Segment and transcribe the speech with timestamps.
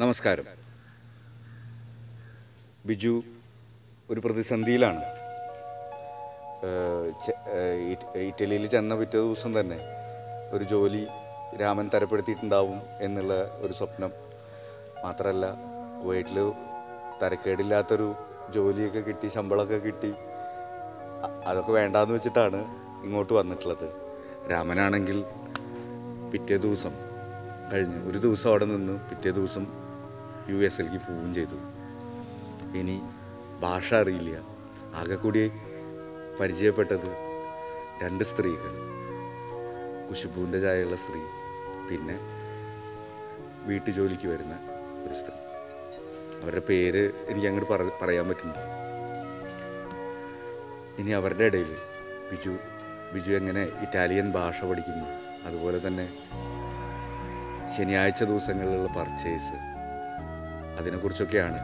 [0.00, 0.46] നമസ്കാരം.
[2.88, 3.12] ബിജു
[4.10, 5.02] ഒരു പ്രതിസന്ധിയിലാണ്.
[8.28, 9.78] ഇറ്റലിയിൽ ചെന്ന പിറ്റേ ദിവസം തന്നെ
[10.56, 11.02] ഒരു ജോലി
[11.62, 13.34] രാമൻ തരപ്പെടുത്തിയിട്ടുണ്ടാവും എന്നുള്ള
[13.64, 14.12] ഒരു സ്വപ്നം.
[15.04, 15.46] മാത്രമല്ല
[16.02, 16.38] കുവൈറ്റിൽ
[17.22, 18.08] തരക്കേടില്ലാത്തൊരു
[18.56, 20.12] ജോലിയൊക്കെ കിട്ടി ശമ്പളമൊക്കെ കിട്ടി.
[21.50, 22.62] അതൊക്കെ വേണ്ടാന്ന് വെച്ചിട്ടാണ്
[23.04, 23.86] ഇങ്ങോട്ട് വന്നിട്ടുള്ളത്.
[24.52, 25.20] രാമനാണെങ്കിൽ
[26.32, 26.96] പിറ്റേ ദിവസം
[27.72, 29.64] കഴിഞ്ഞു ഒരു ദിവസം അവിടെ നിന്ന് പിറ്റേ ദിവസം
[30.50, 31.58] യു എസ് എൽക്ക് പോവുകയും ചെയ്തു.
[32.78, 32.96] ഇനി
[33.60, 34.36] ഭാഷ അറിയില്ല.
[34.94, 35.42] ആകെ കൂടി
[36.40, 37.10] പരിചയപ്പെട്ടത്
[38.02, 38.72] രണ്ട് സ്ത്രീകൾ.
[40.08, 41.20] കുശുബുവിന്റെ ചായയുള്ള സ്ത്രീ
[41.90, 42.16] പിന്നെ
[43.68, 44.54] വീട്ടു ജോലിക്ക് വരുന്ന
[45.06, 45.36] ഒരു സ്ത്രീ.
[46.42, 48.54] അവരുടെ പേര് എനിക്ക് അങ്ങോട്ട് പറ പറയാൻ പറ്റുന്നു
[51.00, 51.70] ഇനി അവരുടെ ഇടയിൽ
[52.30, 52.54] ബിജു
[53.14, 55.06] ബിജു എങ്ങനെ ഇറ്റാലിയൻ ഭാഷ പഠിക്കുന്നു?
[55.44, 56.06] അതുപോലെ തന്നെ
[57.76, 59.58] ശനിയാഴ്ച ദിവസങ്ങളിലുള്ള പർച്ചേസ്
[60.80, 61.60] അതിനെക്കുറിച്ചൊക്കെയാണ്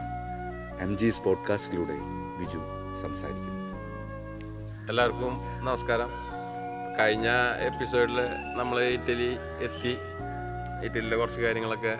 [0.81, 1.95] എം ജീസ് പോഡ്കാസ്റ്റിലൂടെ
[2.39, 2.59] ബിജു
[3.01, 3.55] സംസാരിക്കുന്നത്.
[4.89, 5.33] എല്ലാവർക്കും
[5.63, 6.09] നമസ്കാരം.
[6.99, 7.27] കഴിഞ്ഞ
[7.69, 8.19] എപ്പിസോഡിൽ
[8.57, 9.31] നമ്മൾ ഇറ്റലി
[9.63, 9.93] എത്തി.
[10.85, 11.93] ഇറ്റലിയിലെ കുറച്ച് കാര്യങ്ങളൊക്കെ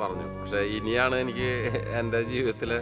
[0.00, 0.26] പറഞ്ഞു.
[0.40, 1.50] പക്ഷേ ഇനിയാണ് എനിക്ക്
[1.98, 2.72] എന്റെ ജീവിതത്തിൽ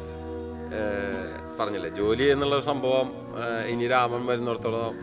[1.61, 1.91] പറഞ്ഞില്ലേ?
[1.91, 3.09] ജോലി എന്നുള്ള സംഭവം
[3.67, 4.97] ഇനി രാമൻ വരുന്നിടത്തോളം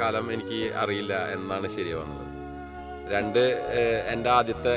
[0.00, 2.26] കാലം എനിക്ക് അറിയില്ല എന്നാണ് ശരിയാവുന്നത്.
[3.14, 3.42] രണ്ട്
[3.78, 4.74] ഏഹ്, എന്റെ ആദ്യത്തെ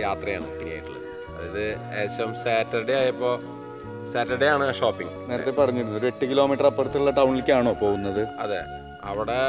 [0.00, 1.01] യാത്രയാണ് ഇനിയായിട്ടുള്ളത്
[1.42, 1.66] അതായത്
[2.00, 3.36] ഏകദേശം സാറ്റർഡേ ആയപ്പോൾ
[4.06, 5.30] സാറ്റർഡേ ആണ് ഷോപ്പിംഗ്.
[5.30, 8.22] നേരത്തെ പറഞ്ഞിരുന്നു ഒരു എട്ട് കിലോമീറ്റർ അപ്പുറത്തുള്ള ടൗണിലേക്കാണോ പോകുന്നത്?
[8.38, 8.60] അതെ.
[9.02, 9.40] അവിടെ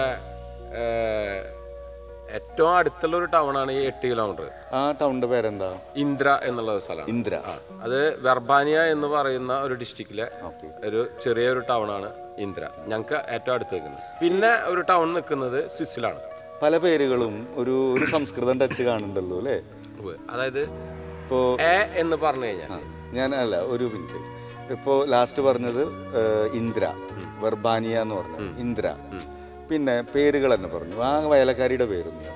[2.31, 4.45] ഏറ്റവും അടുത്തുള്ള ഒരു ടൗണാണ് ആണ് ഈ എട്ട് കിലോമീറ്റർ.
[4.73, 5.77] ആ ടൗണിന്റെ പേരെന്താ?
[5.95, 7.05] ഇന്ദ്ര എന്നുള്ള ഒരു സ്ഥലം.
[7.08, 7.41] ഇന്ദ്ര.
[7.81, 10.28] അത് വെർബാനിയ എന്ന് പറയുന്ന ഒരു ഡിസ്ട്രിക്റ്റിലെ
[10.88, 12.69] ഒരു ചെറിയൊരു ടൗണാണ് ആണ് ഇന്ദ്ര.
[12.88, 14.03] ഞങ്ങൾക്ക് ഏറ്റവും അടുത്ത് നിൽക്കുന്നത്.
[14.22, 16.22] പിന്നെ ഒരു ടൗൺ നിൽക്കുന്നത് സ്വിസ്സിലാണ്.
[16.61, 19.57] പല പേരുകളും ഒരു ഒരു സംസ്കൃതം ടച്ച് കാണുന്നുണ്ടല്ലോ അല്ലേ?
[20.30, 20.61] അതായത്
[21.23, 22.81] ഇപ്പോൾ എ എന്ന് പറഞ്ഞു കഴിഞ്ഞാൽ.
[23.17, 24.19] ഞാൻ അല്ല ഒരു മിനിറ്റ്.
[24.73, 25.83] ഇപ്പോ ലാസ്റ്റ് പറഞ്ഞത്
[26.59, 26.85] ഇന്ദ്ര.
[27.43, 28.88] വെർബാനിയ എന്ന് പറഞ്ഞു ഇന്ദ്ര.
[29.69, 30.95] പിന്നെ പേരുകൾ തന്നെ പറഞ്ഞു.
[31.09, 32.31] ആ വയലക്കാരിയുടെ പേരൊന്നും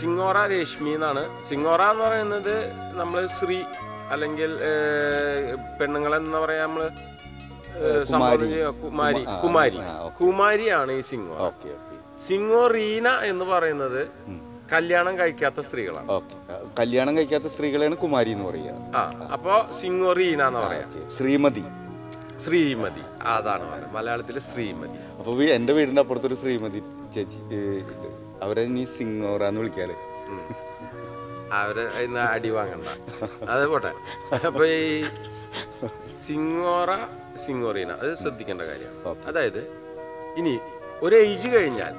[0.00, 1.22] സിംഗോറ രേഷ്മി എന്നാണ്.
[1.48, 2.54] സിംഗോറ എന്ന് പറയുന്നത്
[3.00, 3.58] നമ്മൾ ശ്രീ
[4.14, 4.50] അല്ലെങ്കിൽ
[5.78, 6.66] പെണ്ണുങ്ങളെന്ന് പറയാ
[8.12, 8.70] സംബോധന ചെയ്യുക.
[8.84, 9.22] കുമാരി.
[9.44, 9.78] കുമാരി
[10.20, 11.34] കുമാരിയാണ് ഈ സിംഗോ
[12.28, 14.00] സിംഗോറീന എന്ന് പറയുന്നത്
[14.72, 16.08] കല്യാണം കഴിക്കാത്ത സ്ത്രീകളാണ്.
[16.78, 18.96] കല്യാണം കഴിക്കാത്ത സ്ത്രീകളെയാണ് കുമാരി എന്ന് പറയുക.
[18.96, 19.02] ആ
[19.32, 21.10] അപ്പോ സിംഗോറീന എന്ന് പറയാം.
[21.10, 21.64] ശ്രീമതി.
[22.40, 23.02] ശ്രീമതി.
[23.26, 24.98] അതാണ് പറയുന്നത് മലയാളത്തിൽ ശ്രീമതി.
[25.18, 26.82] അപ്പൊ എന്റെ വീടിന്റെ അപ്പുറത്തൊരു ശ്രീമതി
[27.14, 28.08] ചേച്ചി ഉണ്ട്
[28.44, 29.96] അവരെ നീ സിംഗോറ എന്ന് വിളിക്കാറ്.
[31.52, 32.88] അവർ ഇന്ന് അടി വാങ്ങണ്ട.
[33.48, 33.92] അത് പോട്ടെ.
[34.46, 35.04] അപ്പൊ ഈ
[36.26, 36.90] സിംഗോറ
[37.46, 38.92] സിംഗോറീന അത് ശ്രദ്ധിക്കേണ്ട കാര്യം.
[39.26, 39.60] അതായത്
[40.38, 40.58] ഇനി
[41.02, 41.94] ഒരു ഏജ് കഴിഞ്ഞാൽ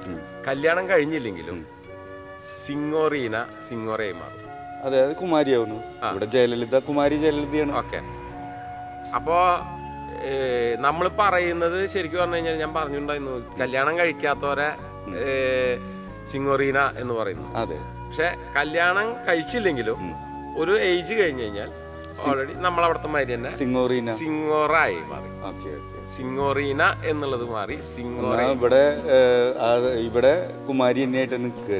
[0.48, 1.66] കല്യാണം കഴിഞ്ഞില്ലെങ്കിലും
[2.64, 3.36] സിംഗോറീന
[3.68, 4.39] സിംഗോറയായി മാറും
[4.86, 5.78] അതെ അത് കുമാരിയാവുന്നു.
[6.10, 7.72] ഇവിടെ ജയലളിത കുമാരി ജയലളിതയാണ്.
[7.80, 8.00] ഓക്കെ.
[9.16, 9.36] അപ്പോ
[10.86, 14.68] നമ്മൾ പറയുന്നത് ശരിക്കും പറഞ്ഞു കഴിഞ്ഞാൽ ഞാൻ പറഞ്ഞിട്ടുണ്ടായിരുന്നു കല്യാണം കഴിക്കാത്തവരെ
[16.32, 17.46] സിംഗോറീന എന്ന് പറയുന്നു.
[17.62, 17.78] അതെ.
[18.06, 20.00] പക്ഷെ കല്യാണം കഴിച്ചില്ലെങ്കിലും
[20.62, 21.70] ഒരു ഏജ് കഴിഞ്ഞു കഴിഞ്ഞാൽ
[22.26, 24.10] ഓൾറെഡി നമ്മൾ അവിടുത്തെ മാതിരി തന്നെ സിംഗോറീന.
[24.20, 25.30] സിംഗോറായി മാറി.
[26.16, 28.84] സിംഗോറീന എന്നുള്ളത് മാറി സിംഗോറ ഇവിടെ
[30.08, 30.34] ഇവിടെ
[30.68, 31.74] കുമാരി തന്നെയായിട്ട് നിൽക്കുക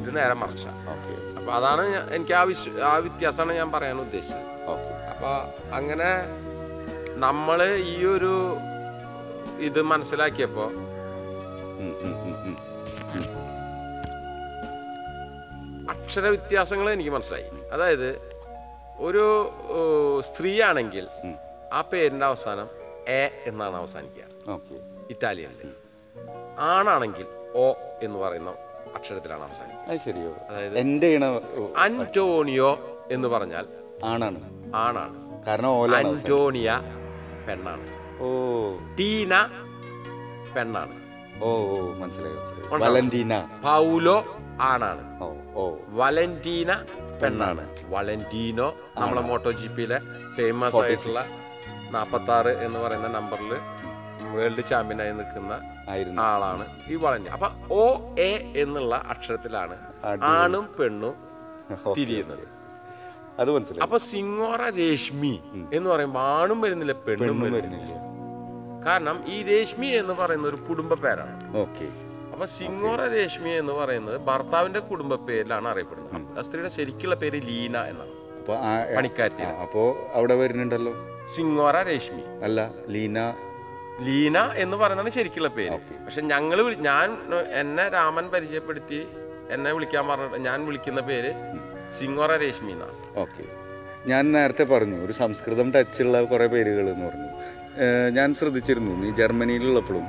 [0.00, 0.66] ഇത് നേരെ മറിച്ച.
[0.94, 1.14] ഓക്കെ.
[1.46, 4.70] അപ്പൊ അതാണ് എനിക്ക് ആ വിശ്വ ആ വ്യത്യാസമാണ് ഞാൻ പറയാൻ ഉദ്ദേശിച്ചത്.
[4.70, 4.94] ഓക്കെ.
[5.06, 5.34] അപ്പോൾ
[5.74, 6.08] അങ്ങനെ
[7.14, 8.56] നമ്മൾ ഈ ഒരു
[9.58, 12.56] ഇത് മനസ്സിലാക്കിയപ്പോ ഉം, ഉം, ഉം, ഉം.
[15.90, 17.44] അക്ഷര വ്യത്യാസങ്ങൾ എനിക്ക് മനസ്സിലായി.
[17.72, 18.08] അതായത്
[18.98, 19.50] ഒരു
[20.20, 21.08] സ്ത്രീ സ്ത്രീയാണെങ്കിൽ
[21.72, 22.68] ആ പേരിന്റെ അവസാനം
[23.08, 24.52] എ എന്നാണ് അവസാനിക്കുക.
[24.52, 24.74] ഓക്കെ.
[25.10, 25.72] ഇറ്റാലിയനിൽ
[26.58, 28.50] ആണാണെങ്കിൽ ഒ എന്ന് പറയുന്ന
[28.94, 29.75] അക്ഷരത്തിലാണ് അവസാനിക്കുക.
[29.88, 30.36] അത് ശരിയോ?
[30.48, 31.24] അതായത് എന്റെ ഇണ
[31.78, 32.70] അന്റോണിയോ
[33.10, 33.66] എന്ന് പറഞ്ഞാൽ
[34.04, 34.40] ആണാണ്.
[34.74, 35.44] ആണാണ്.
[35.46, 36.80] കാരണം ഓല അന്റോണിയ
[37.48, 37.86] പെണ്ണാണ്.
[38.20, 38.28] ഓ.
[38.98, 39.34] ടീന
[40.56, 40.92] പെണ്ണാണ്.
[41.42, 42.82] ഓ ഓ മനസ്സിലായി മനസ്സിലായി.
[42.82, 43.40] വലന്റീന.
[43.64, 45.22] പൗലോ ആണാണ്.
[45.22, 45.76] ഓ ഓ.
[45.88, 46.84] വലന്റീന
[47.22, 47.76] പെണ്ണാണ്.
[47.88, 49.98] വലന്റീനോ നമ്മളെ മോട്ടോ ജി പിയിലെ
[50.36, 51.24] ഫേമസ് ആയിട്ടുള്ള
[51.90, 53.52] നാപ്പത്തി ആറ് എന്ന് പറയുന്ന നമ്പറിൽ
[54.34, 55.75] വേൾഡ് ചാമ്പ്യനായി നിൽക്കുന്ന
[56.20, 57.28] ആളാണ് ഈ വളഞ്ഞ.
[57.28, 59.76] അപ്പൊ ഓ എ എന്നുള്ള അക്ഷരത്തിലാണ്
[60.22, 61.14] ആണും പെണ്ണും
[61.96, 62.56] തിരിയുന്നത്.
[63.38, 63.82] അത് മനസ്സിലായി.
[63.82, 65.40] അപ്പൊ സിംഗോറ രേഷ്മി
[65.72, 68.06] എന്ന് പറയുമ്പോൾ ആണും വരുന്നില്ല പെണ്ണും വരുന്നില്ല.
[68.86, 71.56] കാരണം ഈ രേഷ്മി എന്ന് പറയുന്ന ഒരു കുടുംബ പേരാണ്.
[71.56, 71.84] ഓക്കെ.
[72.32, 76.38] അപ്പൊ സിംഗോറ രേഷ്മി എന്ന് പറയുന്നത് ഭർത്താവിന്റെ കുടുംബ പേരിലാണ് അറിയപ്പെടുന്നത്.
[76.38, 78.26] ആ സ്ത്രീയുടെ ശരിക്കുള്ള പേര് ലീന എന്നാണ്.
[79.46, 80.94] ആ, അപ്പോ അവിടെ വരുന്നുണ്ടല്ലോ.
[81.26, 82.22] സിംഗോറ രേഷ്മി.
[82.44, 83.34] അല്ല ലീന
[84.04, 85.78] ലീന എന്ന് പറയുന്നതാണ് ശരിക്കുള്ള പേര്.
[86.06, 87.08] പക്ഷെ ഞങ്ങൾ ഞാൻ
[87.60, 89.06] എന്നെ രാമൻ പരിചയപ്പെടുത്തി
[89.50, 91.32] എന്നെ വിളിക്കാൻ പറഞ്ഞ ഞാൻ വിളിക്കുന്ന പേര്
[91.92, 93.44] സിംഗോറ രേഷ്മി എന്നാണ് ഓക്കെ.
[94.06, 97.30] ഞാൻ നേരത്തെ പറഞ്ഞു ഒരു സംസ്കൃതം ടച്ചുള്ള കുറേ പേരുകൾ എന്ന് പറഞ്ഞു.
[98.10, 100.06] ഞാൻ ശ്രദ്ധിച്ചിരുന്നു നീ ജർമ്മനിയിലുള്ളപ്പോഴും.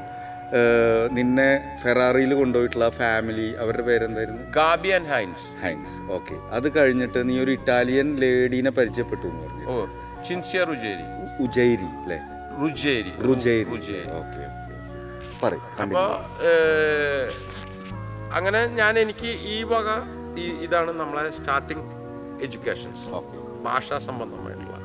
[1.11, 4.43] നിന്നെ ഫെറാറിയിൽ കൊണ്ടുപോയിട്ടുള്ള ഫാമിലി അവരുടെ പേരെന്തായിരുന്നു?
[4.51, 5.47] Gabi and Heinz.
[5.63, 6.35] Heinz okay.
[6.51, 9.65] അത് കഴിഞ്ഞിട്ട് നീ ഒരു ഇറ്റാലിയൻ ലേഡീനെ പരിചയപ്പെട്ടു എന്ന് പറഞ്ഞു.
[9.65, 9.85] ഓ
[10.23, 11.05] ചിൻസിയർ ഉജൈരി
[11.43, 12.19] ഉജൈരി അല്ലേ
[12.59, 13.65] റുജേരി റുജൈരി
[14.17, 14.43] ഓക്കെ
[15.41, 16.07] പറയും അപ്പോൾ
[18.33, 19.89] അങ്ങനെ ഞാൻ എനിക്ക് ഈ വക
[20.37, 21.85] ഈ ഇതാണ് നമ്മളെ സ്റ്റാർട്ടിങ്
[22.41, 23.05] എഡ്യൂക്കേഷൻസ്
[23.63, 24.75] ഭാഷാ സംബന്ധമായിട്ടുള്ള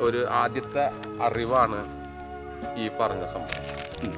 [0.00, 0.84] ഒരു ആദ്യത്തെ
[1.22, 1.78] അറിവാണ്
[2.76, 3.62] ഈ പറഞ്ഞ സംഭവം.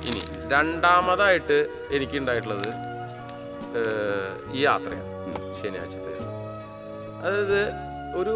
[0.06, 0.20] ഇനി
[0.50, 1.58] രണ്ടാമതായിട്ട്
[1.92, 2.68] എനിക്ക് ഉണ്ടായിട്ടുള്ളത്
[3.80, 5.12] ഏഹ്, ഈ യാത്രയാണ്
[5.58, 6.14] ശനിയാഴ്ചത്തെ
[7.20, 7.60] അതായത്
[8.14, 8.34] ഒരു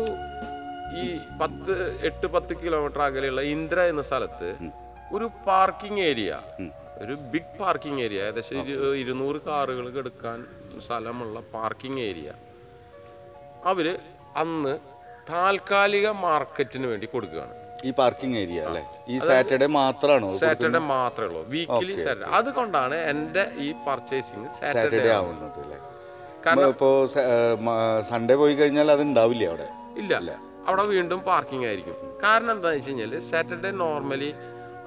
[0.95, 1.05] ഈ
[1.41, 4.49] പത്ത് എട്ട് പത്ത് കിലോമീറ്റർ അകലെയുള്ള ഇന്ദ്ര എന്ന സ്ഥലത്ത്
[5.13, 6.33] ഒരു പാർക്കിംഗ് ഏരിയ
[7.03, 10.39] ഒരു ബിഗ് പാർക്കിംഗ് ഏരിയ ഏകദേശം ഇരു- ഇരുന്നൂറ് കാറുകൾ എടുക്കാൻ
[10.79, 12.29] സ്ഥലമുള്ള പാർക്കിംഗ് ഏരിയ
[13.65, 13.87] അവർ
[14.37, 14.75] അന്ന്
[15.31, 17.55] താൽക്കാലിക മാർക്കറ്റിന് വേണ്ടി കൊടുക്കുകയാണ്.
[17.85, 18.83] ഈ പാർക്കിംഗ് ഏരിയ അല്ലേ?
[19.09, 21.43] ഈ സാറ്റർഡേ മാത്രമാണോ സാറ്റർഡേ മാത്രമേ ഉള്ളൂ.
[21.51, 25.79] വീക്കിലി സാറ്റർഡേ അതുകൊണ്ടാണ് എന്റെ ഈ പർച്ചേസിങ് സാറ്റർഡേ ആവുന്നത് അല്ലേ?
[26.47, 26.91] കാരണം ഇപ്പോ
[28.11, 29.69] സൺഡേ പോയി കഴിഞ്ഞാൽ അത് ഉണ്ടാവില്ല അവിടെ?
[29.97, 30.15] ഇല്ല.
[30.69, 31.97] അവിടെ വീണ്ടും പാർക്കിംഗ് ആയിരിക്കും.
[32.25, 34.31] കാരണം എന്താണെന്ന് വെച്ച് കഴിഞ്ഞാൽ Saturday normally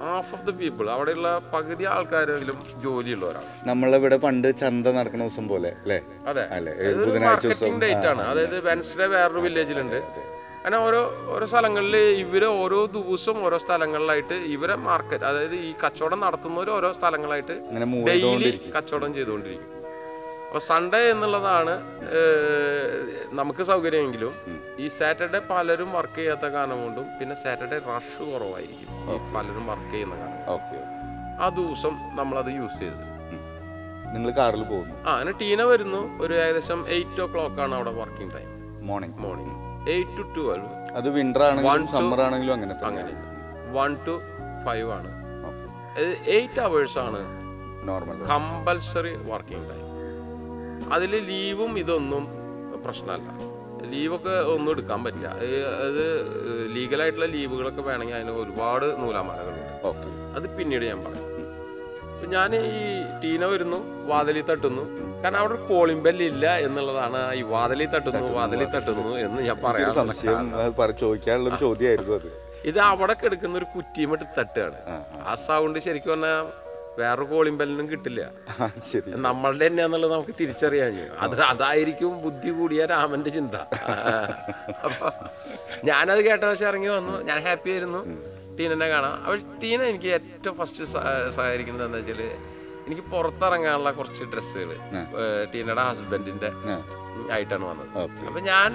[0.02, 3.50] half of the people അവിടെയുള്ള പകുതി ആൾക്കാരെങ്കിലും ജോലിയുള്ളവരാണ്.
[3.70, 5.98] നമ്മളിവിടെ പണ്ട് ചന്ത നടക്കുന്ന ദിവസം പോലെ അല്ലേ?
[6.30, 6.44] അതെ.
[7.26, 8.22] മാർക്കറ്റിംഗ് ഡേറ്റ് ആണ്.
[8.32, 9.98] അതായത് വെൻസ്ഡേ വേറൊരു വില്ലേജിലുണ്ട്
[10.58, 11.00] അങ്ങനെ ഓരോ
[11.32, 17.54] ഓരോ സ്ഥലങ്ങളിൽ ഇവരെ ഓരോ ദിവസവും ഓരോ സ്ഥലങ്ങളിലായിട്ട് ഇവരെ മാർക്കറ്റ് അതായത് ഈ കച്ചവടം നടത്തുന്നവർ ഓരോ സ്ഥലങ്ങളായിട്ട്
[18.10, 19.75] ഡെയിലി കച്ചവടം ചെയ്തുകൊണ്ടിരിക്കും
[20.46, 21.72] അപ്പോൾ സൺഡേ എന്നുള്ളതാണ്
[23.32, 24.32] നമുക്ക് സൗകര്യമെങ്കിലും
[24.78, 28.92] ഈ സാറ്റർഡേ പലരും വർക്ക് ചെയ്യാത്ത കാരണം കൊണ്ടും പിന്നെ സാറ്റർഡേ റഷ് കുറവായിരിക്കും
[29.34, 30.78] പലരും വർക്ക് ചെയ്യുന്ന കാരണം ഓക്കെ
[31.40, 33.04] ആ ദിവസം നമ്മളത് യൂസ് ചെയ്തത്
[34.14, 34.94] നിങ്ങൾ കാറിൽ പോകുന്നു?
[35.06, 36.00] ആ അങ്ങനെ ടീന വരുന്നു.
[36.22, 38.50] ഒരു ഏകദേശം എയ്റ്റ് ഓ ക്ലോക്ക് ആണ് അവിടെ working time
[38.88, 39.56] morning morning
[39.94, 43.12] eight to twelve അത് വിന്റർ ആണെങ്കിലും സമ്മർ ആണെങ്കിലും അങ്ങനെ അങ്ങനെ.
[43.76, 44.14] വൺ ടു
[44.66, 45.10] ഫൈവ് ആണ്.
[46.36, 47.20] എയ്റ്റ് അവേഴ്സ് ആണ്
[47.88, 49.82] നോർമൽ കമ്പൽസറി വർക്കിംഗ് ടൈം
[50.92, 52.28] അതിൽ ലീവും ഇതൊന്നും
[52.84, 53.46] പ്രശ്നമല്ല.
[53.90, 55.28] ലീവൊക്കെ ഒന്നും എടുക്കാൻ പറ്റില്ല.
[55.88, 56.26] അത്
[56.72, 59.86] ലീഗലായിട്ടുള്ള ലീവുകളൊക്കെ വേണമെങ്കിൽ അതിന് ഒരുപാട് നൂലാമാലകളുണ്ട്.
[59.86, 60.36] ഓക്കെ.
[60.36, 61.26] അത് പിന്നീട് ഞാൻ പറയും.
[62.14, 65.06] അപ്പം ഞാൻ ഈ ടീന വരുന്നു വാതിലി തട്ടുന്നു.
[65.22, 71.56] കാരണം അവിടെ ഒരു ബെല്ല് ബെല്ലില്ല എന്നുള്ളതാണ് ഈ വാതിലി തട്ടുന്നു വാതിലി തട്ടുന്നു എന്ന് ഞാൻ പറയാം ചോദിക്കാനുള്ള
[71.56, 72.46] ചോദ്യമായിരുന്നു അത്.
[72.64, 74.74] ഇത് അവിടെ കിടക്കുന്ന ഒരു കുറ്റിയുമിട്ട് തട്ടുകയാണ്.
[74.88, 75.34] ആ, ആ.
[75.34, 76.65] സൗണ്ട് ശരിക്കും പറഞ്ഞാൽ
[76.98, 78.20] വേറൊരു കോളിംഗ് ബെല്ലിനും കിട്ടില്ല.
[78.90, 79.10] ശരി.
[79.26, 80.94] നമ്മളുടെ തന്നെയാന്നുള്ളത് നമുക്ക് തിരിച്ചറിയാൻ
[81.24, 83.56] അത് അതായിരിക്കും ബുദ്ധി കൂടിയ രാമന്റെ ചിന്ത.
[84.86, 85.08] അപ്പൊ
[85.90, 87.16] ഞാനത് കേട്ട പക്ഷെ ഇറങ്ങി വന്നു.
[87.30, 88.02] ഞാൻ ഹാപ്പി ആയിരുന്നു.
[88.58, 90.84] ടീനനെ കാണാം അപ്പോൾ ടീന എനിക്ക് ഏറ്റവും ഫസ്റ്റ്
[91.36, 92.22] സഹകരിക്കുന്നത് എന്താ വെച്ചാൽ
[92.86, 94.70] എനിക്ക് പുറത്തിറങ്ങാനുള്ള കുറച്ച് ഡ്രസ്സുകൾ
[95.52, 96.50] ടീനയുടെ ഹസ്ബൻഡിന്റെ
[97.34, 97.90] ആയിട്ടാണ് വന്നത്.
[98.28, 98.70] അപ്പൊ ഞാൻ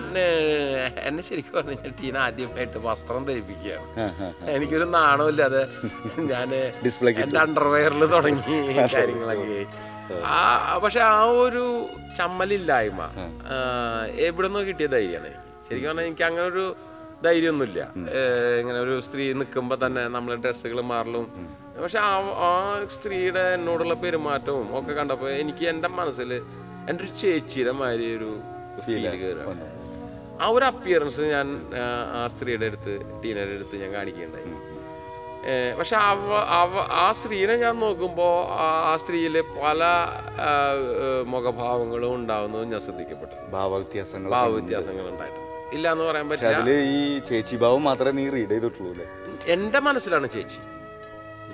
[1.09, 3.87] എന്നെ ശരിക്കും പറഞ്ഞു കഴിഞ്ഞാൽ ടീന ആദ്യമായിട്ട് വസ്ത്രം ധരിപ്പിക്കുകയാണ്.
[4.55, 5.63] എനിക്കൊരു നാണമില്ലാതെ
[6.31, 8.57] ഞാൻ എന്റെ എന്റെ അണ്ടർവെയറിൽ തുടങ്ങി
[8.95, 9.59] കാര്യങ്ങളൊക്കെ.
[10.35, 10.39] ആ
[10.83, 11.65] പക്ഷെ ആ ഒരു
[12.19, 13.01] ചമ്മലില്ലായ്മ
[14.27, 15.47] എവിടെ നിന്നോ കിട്ടിയ ധൈര്യമാണ് എനിക്ക്.
[15.67, 16.65] ശരിക്കും പറഞ്ഞാൽ എനിക്ക് അങ്ങനെ ഒരു
[17.25, 17.79] ധൈര്യമൊന്നുമില്ല
[18.61, 21.25] ഇങ്ങനെ ഒരു സ്ത്രീ നിൽക്കുമ്പോൾ തന്നെ നമ്മളെ ഡ്രസ്സുകൾ മാറലും.
[21.83, 22.13] പക്ഷെ ആ
[22.47, 22.51] ആ
[22.95, 26.31] സ്ത്രീയുടെ എന്നോടുള്ള പെരുമാറ്റവും ഒക്കെ കണ്ടപ്പോൾ എനിക്ക് എന്റെ മനസ്സിൽ
[26.89, 28.29] എന്റെ ഒരു ചേച്ചിയുടെ മാതിരി ഒരു
[28.85, 29.55] ഫീൽ കയറുക
[30.41, 31.47] ആ ഒരു അപ്പിയറൻസ് ഞാൻ
[31.81, 31.83] ആ,
[32.33, 32.93] സ്ത്രീയുടെ അടുത്ത്
[33.23, 34.47] ടീനയുടെ അടുത്ത് ഞാൻ കാണിക്കുകയുണ്ടായി.
[35.77, 36.71] പക്ഷെ അവ അവ
[37.01, 38.33] ആ സ്ത്രീനെ ഞാൻ നോക്കുമ്പോൾ
[38.87, 39.81] ആ സ്ത്രീയിൽ പല
[41.33, 43.35] മുഖഭാവങ്ങളും ഉണ്ടാവുന്നതും ഞാൻ ശ്രദ്ധിക്കപ്പെട്ടു.
[43.55, 45.47] ഭാവവ്യത്യാസങ്ങൾ ഭാവവ്യത്യാസങ്ങൾ ഉണ്ടായിട്ടുണ്ട്.
[45.77, 46.75] ഇല്ല എന്ന് പറയാൻ പറ്റില്ല.
[46.95, 49.05] ഈ ചേച്ചി ഭാവം മാത്രമേ നീ റീഡ് ചെയ്തിട്ടുള്ളൂ
[49.55, 50.61] എന്റെ മനസ്സിലാണ് ചേച്ചി.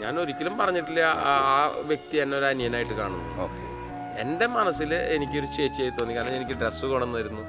[0.02, 1.60] ഞാൻ ഒരിക്കലും പറഞ്ഞിട്ടില്ല ആ
[1.92, 3.30] വ്യക്തി എന്നെ ഒരു അനിയനായിട്ട് കാണുന്നു.
[3.46, 3.64] ഓക്കെ.
[4.18, 6.14] എന്റെ മനസ്സിൽ എനിക്കൊരു ചേച്ചിയായി തോന്നി.
[6.16, 7.44] കാരണം എനിക്ക് ഡ്രസ്സ് കൊണ്ടുവന്നിരുന്നു.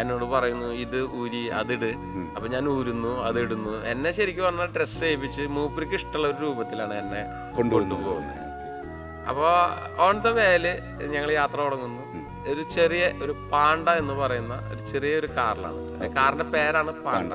[0.00, 1.90] എന്നോട് പറയുന്നു ഇത് ഊരി അതിട്
[2.36, 3.84] അപ്പൊ ഞാൻ ഊരുന്നു അത് ഇടുന്നു.
[3.84, 7.22] എന്നെ ശരിക്കും പറഞ്ഞാൽ ഡ്രസ്സ് ചെയ്യിപ്പിച്ച് മൂപ്പർക്ക് ഇഷ്ടമുള്ള ഒരു രൂപത്തിലാണ് എന്നെ
[7.56, 8.44] കൊണ്ടുപോകുന്നത്
[9.28, 9.52] അപ്പോൾ
[10.00, 10.64] ഓൺ ദ വേൽ
[11.14, 12.02] ഞങ്ങൾ യാത്ര തുടങ്ങുന്നു.
[12.52, 15.80] ഒരു ചെറിയ ഒരു പാണ്ട എന്ന് പറയുന്ന ഒരു ചെറിയൊരു കാറിലാണ്.
[16.16, 17.32] കാറിന്റെ പേരാണ് പാണ്ട.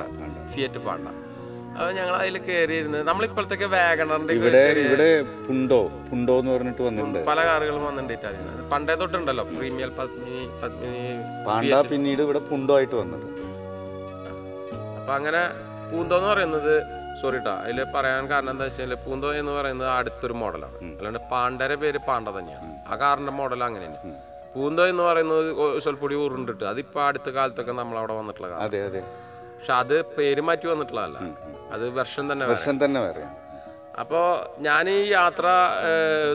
[0.54, 1.08] Fiat Panda.
[1.98, 5.08] ഞങ്ങൾ അതിൽ കയറിയിരുന്നു നമ്മൾ ഇപ്പോഴത്തേക്ക് വാഗണറിന്റെ ഇവിടെ ഇവിടെ
[5.48, 5.80] പുണ്ടോ?
[6.10, 7.20] പുണ്ടോ എന്ന് പറഞ്ഞിട്ട് വന്നിട്ടുണ്ട്.
[7.30, 11.02] പല കാറുകളും വന്നിട്ടുണ്ട് ഇറ്റാലിയൻ പണ്ടേ തൊട്ടുണ്ടല്ലോ പ്രീമിയർ പത്മിനി പത്മിനി
[11.48, 13.26] പാണ്ട പിന്നീട് ഇവിടെ പുണ്ടോ ആയിട്ട് വന്നത്.
[15.00, 15.42] അപ്പൊ അങ്ങനെ
[15.94, 16.74] പൂന്തോ എന്ന് പറയുന്നത്
[17.22, 20.78] സോറി ട്ടാ അതിൽ പറയാൻ കാരണം എന്താ വെച്ചാൽ പൂന്തോ എന്ന് പറയുന്നത് അടുത്തൊരു മോഡലാണ്.
[21.00, 22.70] അല്ലാണ്ട് പാണ്ടയുടെ പേര് പാണ്ട തന്നെയാണ്.
[22.92, 24.14] ആ കാറിന്റെ മോഡൽ അങ്ങനെയാണ്.
[24.56, 25.44] പൂന്തോ എന്ന് പറയുന്നത്
[25.84, 29.02] സ്വൽപ്പൊടി ഉരുണ്ടിട്ട് അതിപ്പോ അടുത്ത കാലത്തൊക്കെ നമ്മൾ അവിടെ വന്നിട്ടുള്ള അതെ അതെ.
[29.58, 31.20] പക്ഷെ അത് പേര് മാറ്റി വന്നിട്ടുള്ളതല്ല.
[31.76, 33.32] അത് വർഷം തന്നെ വർഷം തന്നെ പറയാം
[34.02, 34.28] അപ്പോൾ
[34.68, 35.46] ഞാൻ ഈ യാത്ര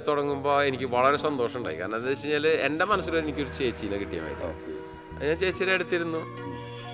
[0.08, 1.78] തുടങ്ങുമ്പോൾ എനിക്ക് വളരെ സന്തോഷമുണ്ടായി.
[1.80, 4.36] കാരണം എന്താ വെച്ച് കഴിഞ്ഞാൽ എന്റെ മനസ്സിൽ എനിക്കൊരു ചേച്ചീനെ കിട്ടിയ മതി
[5.28, 6.20] ഞാൻ ചേച്ചിയുടെ അടുത്തിരുന്നു.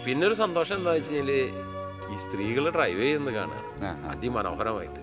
[0.07, 1.31] പിന്നെ ഒരു സന്തോഷം എന്താ വെച്ച് കഴിഞ്ഞാൽ
[2.13, 3.61] ഈ സ്ത്രീകൾ ഡ്രൈവ് ചെയ്യുന്നത് കാണുക
[4.13, 5.03] അതിമനോഹരമായിട്ട്.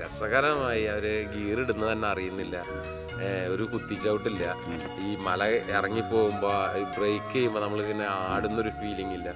[0.00, 2.56] രസകരമായി അവർ ഗിയർ ഇടുന്നത് തന്നെ അറിയുന്നില്ല.
[3.54, 4.44] ഒരു കുത്തിച്ചവിട്ടില്ല.
[5.06, 5.42] ഈ മല
[5.78, 6.56] ഇറങ്ങി പോകുമ്പോൾ
[6.96, 9.28] ബ്രേക്ക് ചെയ്യുമ്പോൾ നമ്മളിങ്ങനെ ആടുന്നൊരു ഫീലിംഗ് ഇല്ല.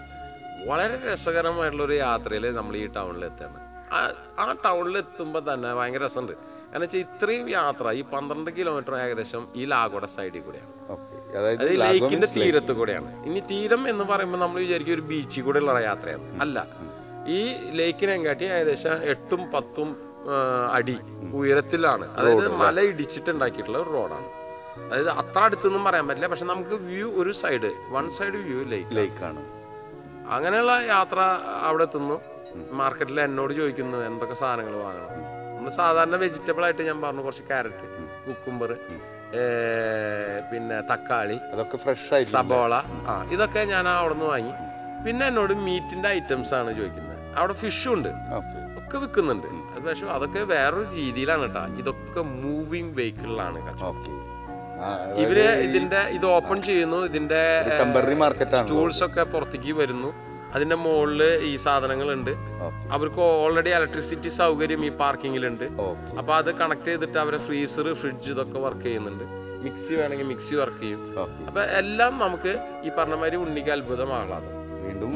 [0.69, 6.33] വളരെ രസകരമായിട്ടുള്ളൊരു യാത്രയിൽ നമ്മൾ ഈ ടൗണിൽ എത്താണ് ആ- ആ ടൗണിൽ എത്തുമ്പോൾ തന്നെ ഭയങ്കര രസമുണ്ട്.
[6.33, 10.93] കാരണം വെച്ചാൽ ഇത്രയും യാത്ര ഈ പന്ത്രണ്ട് കിലോമീറ്റർ ഏകദേശം ഈ ലാഗോഡ സൈഡിൽ കൂടെയാണ്.
[11.39, 13.27] അതായത് ലേക്കിന്റെ തീരത്ത് കൂടെയാണ്.
[13.27, 16.41] ഇനി തീരം എന്ന് പറയുമ്പോൾ നമ്മൾ വിചാരിക്കും ഒരു ബീച്ചിൽ കൂടെ ഉള്ള യാത്രയാണ്.
[16.41, 16.67] അല്ല
[17.29, 19.97] ഈ ലേക്കിനെങ്കാട്ടി ഏകദേശം എട്ടും പത്തും
[20.73, 20.99] അടി
[21.35, 22.11] ഉയരത്തിലാണ്.
[22.11, 24.27] അതായത് മല ഇടിച്ചിട്ടുണ്ടാക്കിയിട്ടുള്ള ഒരു റോഡാണ്.
[24.93, 26.27] അതായത് അത്ര അടുത്തൊന്നും പറയാൻ പറ്റില്ല.
[26.27, 29.58] പക്ഷെ നമുക്ക് വ്യൂ ഒരു side one side view lake ലേക്കാണ്
[30.37, 31.19] അങ്ങനെയുള്ള യാത്ര
[31.69, 32.17] അവിടെ എത്തുന്നു
[32.81, 35.11] മാർക്കറ്റിൽ എന്നോട് ചോദിക്കുന്നു എന്തൊക്കെ സാധനങ്ങൾ വാങ്ങണം.
[35.57, 37.87] നമ്മൾ സാധാരണ വെജിറ്റബിൾ ആയിട്ട് ഞാൻ പറഞ്ഞു കുറച്ച് ക്യാരറ്റ്
[38.27, 38.73] കുക്കുംബർ
[40.51, 42.75] പിന്നെ തക്കാളി അതൊക്കെ ഫ്രഷ് ആയിട്ട് സബോള
[43.11, 44.55] ആ ഇതൊക്കെ ഞാൻ അവിടെ നിന്ന് വാങ്ങി.
[45.07, 47.19] പിന്നെ എന്നോട് മീറ്റിന്റെ ഐറ്റംസ് ആണ് ചോദിക്കുന്നത്.
[47.41, 48.11] അവിടെ ഫിഷും ഉണ്ട്.
[48.81, 49.49] ഒക്കെ വിൽക്കുന്നുണ്ട്
[49.87, 51.65] പക്ഷെ അതൊക്കെ വേറൊരു രീതിയിലാണ് കേട്ടോ.
[51.81, 54.15] ഇതൊക്കെ മൂവിങ് വെഹിക്കിളിലാണ് കച്ചവടം.
[55.23, 56.99] ഇവർ ഇതിന്റെ ഇത് ഓപ്പൺ ചെയ്യുന്നു.
[57.11, 57.43] ഇതിന്റെ
[58.71, 60.11] ടൂൾസ് ഒക്കെ പുറത്തേക്ക് വരുന്നു.
[60.57, 62.31] അതിന്റെ മുകളിൽ ഈ സാധനങ്ങളുണ്ട്.
[62.31, 65.67] ഉണ്ട് അവർക്ക് ഓൾറെഡി ഇലക്ട്രിസിറ്റി സൗകര്യം ഈ പാർക്കിങ്ങിലുണ്ട്
[66.21, 69.25] അപ്പൊ അത് കണക്ട് ചെയ്തിട്ട് അവരെ ഫ്രീസർ ഫ്രിഡ്ജ് ഇതൊക്കെ വർക്ക് ചെയ്യുന്നുണ്ട്.
[69.67, 71.03] മിക്സി വേണമെങ്കിൽ മിക്സി വർക്ക് ചെയ്യും.
[71.49, 72.55] അപ്പൊ എല്ലാം നമുക്ക്
[72.87, 74.53] ഈ പറഞ്ഞ മാതിരി ഉണ്ണിക്ക് അത്ഭുതമാകാതെ
[74.85, 75.13] വീണ്ടും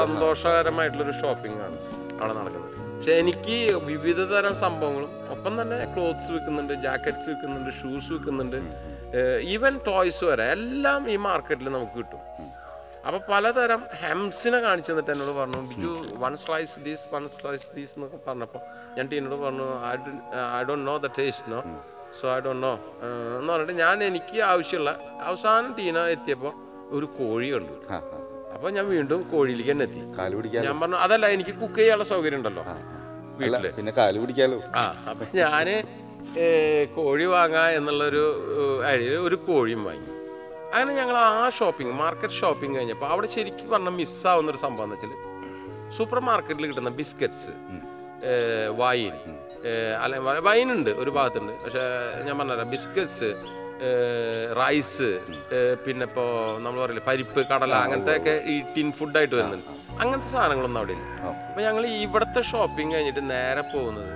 [0.00, 1.78] സന്തോഷകരമായിട്ടുള്ള ഒരു ഷോപ്പിംഗ് ആണ്
[2.20, 2.77] അവിടെ നടക്കുന്നത്.
[2.98, 8.56] പക്ഷെ എനിക്ക് വിവിധ തരം സംഭവങ്ങളും ഒപ്പം തന്നെ ക്ലോത്ത്സ് വിൽക്കുന്നുണ്ട് ജാക്കറ്റ്സ് വിൽക്കുന്നുണ്ട് ഷൂസ് വിൽക്കുന്നുണ്ട്
[9.46, 12.22] ഈവൻ ടോയ്സ് വരെ എല്ലാം ഈ മാർക്കറ്റിൽ നമുക്ക് കിട്ടും.
[13.06, 18.18] അപ്പൊ പലതരം ഹെംസിനെ കാണിച്ചു തന്നിട്ട് എന്നോട് പറഞ്ഞു Biju one slice these one slice these എന്നൊക്കെ
[18.26, 18.62] പറഞ്ഞപ്പോൾ
[18.96, 19.68] ഞാൻ ടീനോട് പറഞ്ഞു
[20.58, 21.60] I don't know the taste no
[22.20, 22.74] so I don't know
[23.38, 26.52] എന്ന് പറഞ്ഞിട്ട് ഞാൻ എനിക്ക് ആവശ്യമുള്ള അവസാനം ടീന എത്തിയപ്പോൾ
[26.90, 27.76] ഒരു കോഴി കണ്ടു
[28.54, 30.02] അപ്പോൾ ഞാൻ വീണ്ടും കോഴിയിലേക്ക് തന്നെ എത്തി.
[30.18, 32.64] കാൽ പിടിക്കാൻ ഞാൻ പറഞ്ഞു അതല്ല എനിക്ക് കുക്ക് ചെയ്യാനുള്ള സൗകര്യം ഉണ്ടല്ലോ
[33.40, 33.66] വീട്ടിൽ.
[33.78, 34.58] പിന്നെ കാൽ പിടിക്കാലോ?
[34.80, 35.68] ആ അപ്പൊ ഞാൻ
[36.96, 38.24] കോഴി വാങ്ങാ എന്നുള്ളൊരു
[38.92, 40.08] ഐഡിയ ഒരു കോഴിയും വാങ്ങി.
[40.74, 45.92] അങ്ങനെ ഞങ്ങൾ ആ ഷോപ്പിംഗ് മാർക്കറ്റ് ഷോപ്പിംഗ് കഴിഞ്ഞപ്പോൾ അവിടെ ശരിക്കും പറഞ്ഞാൽ മിസ്സാവുന്ന ഒരു സംഭവം എന്ന് വെച്ചാൽ
[45.98, 47.52] സൂപ്പർ മാർക്കറ്റിൽ കിട്ടുന്ന ബിസ്ക്കറ്റ്സ്
[48.80, 49.14] വൈൻ
[50.02, 50.16] അല്ല
[50.48, 51.52] വൈൻ ഉണ്ട് ഒരു ഭാഗത്തുണ്ട്.
[51.64, 51.84] പക്ഷെ
[52.26, 53.30] ഞാൻ പറഞ്ഞല്ലോ ബിസ്ക്കറ്റ്സ്
[54.60, 55.08] റൈസ്
[55.84, 56.30] പിന്നെ ഇപ്പോൾ
[56.64, 59.68] നമ്മൾ പറയില്ലേ പരിപ്പ് കടല അങ്ങനത്തെ ഒക്കെ ഈ ടിൻ ഫുഡായിട്ട് വരുന്നുണ്ട്.
[60.02, 61.06] അങ്ങനത്തെ സാധനങ്ങളൊന്നും അവിടെ ഇല്ല.
[61.28, 64.14] അപ്പം ഞങ്ങൾ ഇവിടുത്തെ ഷോപ്പിംഗ് കഴിഞ്ഞിട്ട് നേരെ പോകുന്നത്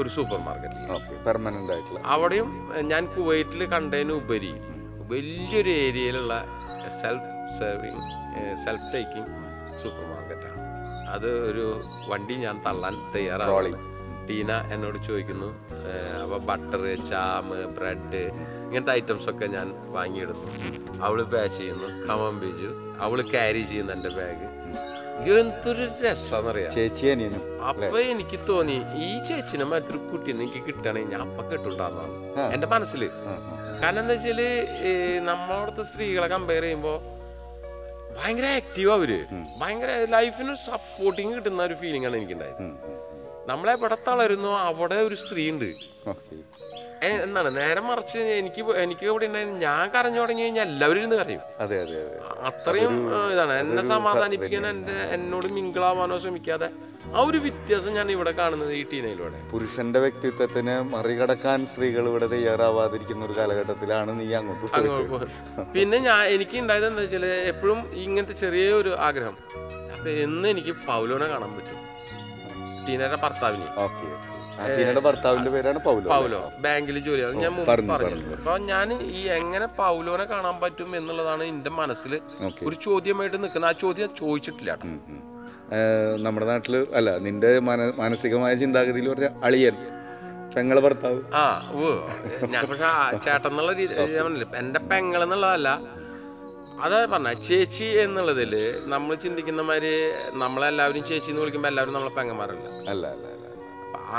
[0.00, 2.00] ഒരു സൂപ്പർ മാർക്കറ്റ് പെർമനന്റ് ആയിട്ടുള്ള.
[2.14, 2.48] അവിടെയും
[2.92, 4.52] ഞാൻ കുവൈറ്റിൽ കണ്ടതിന് ഉപരി
[5.12, 6.34] വലിയൊരു ഏരിയയിലുള്ള
[7.00, 8.02] self serving
[8.64, 9.30] self taking
[9.80, 10.60] super മാർക്കറ്റാണ്
[11.14, 11.66] അത് ഒരു
[12.12, 13.72] വണ്ടി ഞാൻ തള്ളാൻ തയ്യാറാണ്
[14.28, 15.48] ടീന എന്നോട് ചോദിക്കുന്നു
[16.20, 18.22] അപ്പോൾ അപ്പൊ ബട്ടർ ചാമ് ബ്രെഡ്
[18.64, 19.66] ഇങ്ങനത്തെ ഐറ്റംസ് ഒക്കെ ഞാൻ
[19.96, 20.48] വാങ്ങിയിടുന്നു.
[21.06, 21.88] അവൾ പാച്ച് ചെയ്യുന്നു.
[22.08, 22.70] കമം ബീജു.
[23.04, 24.48] അവൾ ക്യാരി ചെയ്യുന്നു എന്റെ ബാഗ്
[25.40, 26.70] എന്തൊരു രസാന്നറിയാം.
[26.74, 32.44] ചേച്ചി അനിയനും അപ്പൊ എനിക്ക് തോന്നി ഈ ചേച്ചിനെ മറ്റൊരു കുട്ടീനെ എനിക്ക് കിട്ടണേ ഞാൻ അപ്പൊ കെട്ടുണ്ടാകുന്നതാണ് ആ.
[32.54, 33.02] എന്റെ മനസ്സിൽ.
[33.82, 34.40] കാരണം എന്താ വെച്ചാൽ
[35.28, 36.94] നമ്മളവിടുത്തെ സ്ത്രീകളെ കമ്പയർ ചെയ്യുമ്പോ
[38.18, 39.10] ഭയങ്കര ആക്റ്റീവ് അവർ.
[39.60, 42.60] ഭയങ്കര ലൈഫിന് സപ്പോർട്ടിങ് കിട്ടുന്ന ഒരു ഫീലിംഗ് ആണ് എനിക്കുണ്ടായത്.
[43.48, 45.70] നമ്മളെവിടെ തളരുന്നു അവിടെ ഒരു സ്ത്രീ ഉണ്ട്.
[47.24, 47.50] എന്താണ്?
[47.60, 49.58] നേരെ മറിച്ച് എനിക്ക് എനിക്ക് ഇവിടെ ഉണ്ടായിരുന്നു?
[49.66, 51.42] ഞാൻ കരഞ്ഞു തുടങ്ങി കഴിഞ്ഞാൽ എല്ലാവരും ഇരുന്ന് കരയും.
[51.64, 52.18] അതെ അതെ അതെ.
[52.48, 52.94] അത്രയും
[53.34, 53.54] ഇതാണ്.
[53.62, 56.68] എന്നെ സമാധാനിപ്പിക്കാൻ എന്റെ എന്നോട് മിങ്കിളാവാനോ ശ്രമിക്കാതെ
[57.16, 59.38] ആ ഒരു വ്യത്യാസം ഞാൻ ഇവിടെ കാണുന്നത് ഈ ടീനയിലൂടെ.
[59.52, 65.26] പുരുഷന്റെ വ്യക്തിത്വത്തിന് മറികടക്കാൻ സ്ത്രീകൾ ഇവിടെ തയ്യാറാവാതിരിക്കുന്ന ഒരു കാലഘട്ടത്തിലാണ് നീ അങ്ങോട്ട്
[65.76, 69.36] പിന്നെ ഞാൻ എനിക്ക് ഉണ്ടായത് എന്താ വെച്ചാൽ എപ്പോഴും ഇങ്ങനത്തെ ചെറിയ ഒരു ആഗ്രഹം.
[69.94, 71.73] അപ്പൊ എന്ന് എനിക്ക് പൗലോനെ കാണാൻ പറ്റും.
[72.86, 73.68] ടീനയുടെ ഭർത്താവിനെ.
[74.76, 76.40] ടീനയുടെ ഭർത്താവിന്റെ പേരാണ് പൗലോ പൗലോ.
[76.64, 77.22] ബാങ്കിൽ ജോലി.
[77.28, 77.94] അത് ഞാൻ പറഞ്ഞു,
[78.38, 78.86] അപ്പൊ ഞാൻ
[79.18, 82.14] ഈ എങ്ങനെ പൗലോനെ കാണാൻ പറ്റും എന്നുള്ളതാണ് എന്റെ മനസ്സിൽ
[82.68, 83.70] ഒരു ചോദ്യമായിട്ട് നിൽക്കുന്നത്.
[83.72, 84.70] ആ ചോദ്യം ചോദിച്ചിട്ടില്ല
[86.24, 87.50] നമ്മുടെ നാട്ടിൽ അല്ല നിന്റെ
[88.02, 89.76] മാനസികമായ ചിന്താഗതിയിൽ പറഞ്ഞ അളിയൻ
[90.54, 91.20] പെങ്ങളെ ഭർത്താവ്.
[91.42, 91.44] ആ
[91.76, 91.86] ഓ
[92.52, 92.90] ഞാൻ പക്ഷെ
[93.24, 93.94] ചേട്ടൻ എന്നുള്ള രീതി
[94.62, 95.68] എന്റെ പെങ്ങൾ എന്നുള്ളതല്ല
[96.84, 98.52] അതാ പറഞ്ഞ ചേച്ചി എന്നുള്ളതിൽ
[98.92, 99.92] നമ്മൾ ചിന്തിക്കുന്ന മാതിരി
[100.42, 102.66] നമ്മളെല്ലാവരും ചേച്ചി എന്ന് വിളിക്കുമ്പോൾ എല്ലാവരും നമ്മളെ പെങ്ങന്മാരല്ല.
[102.92, 103.26] അല്ല അല്ല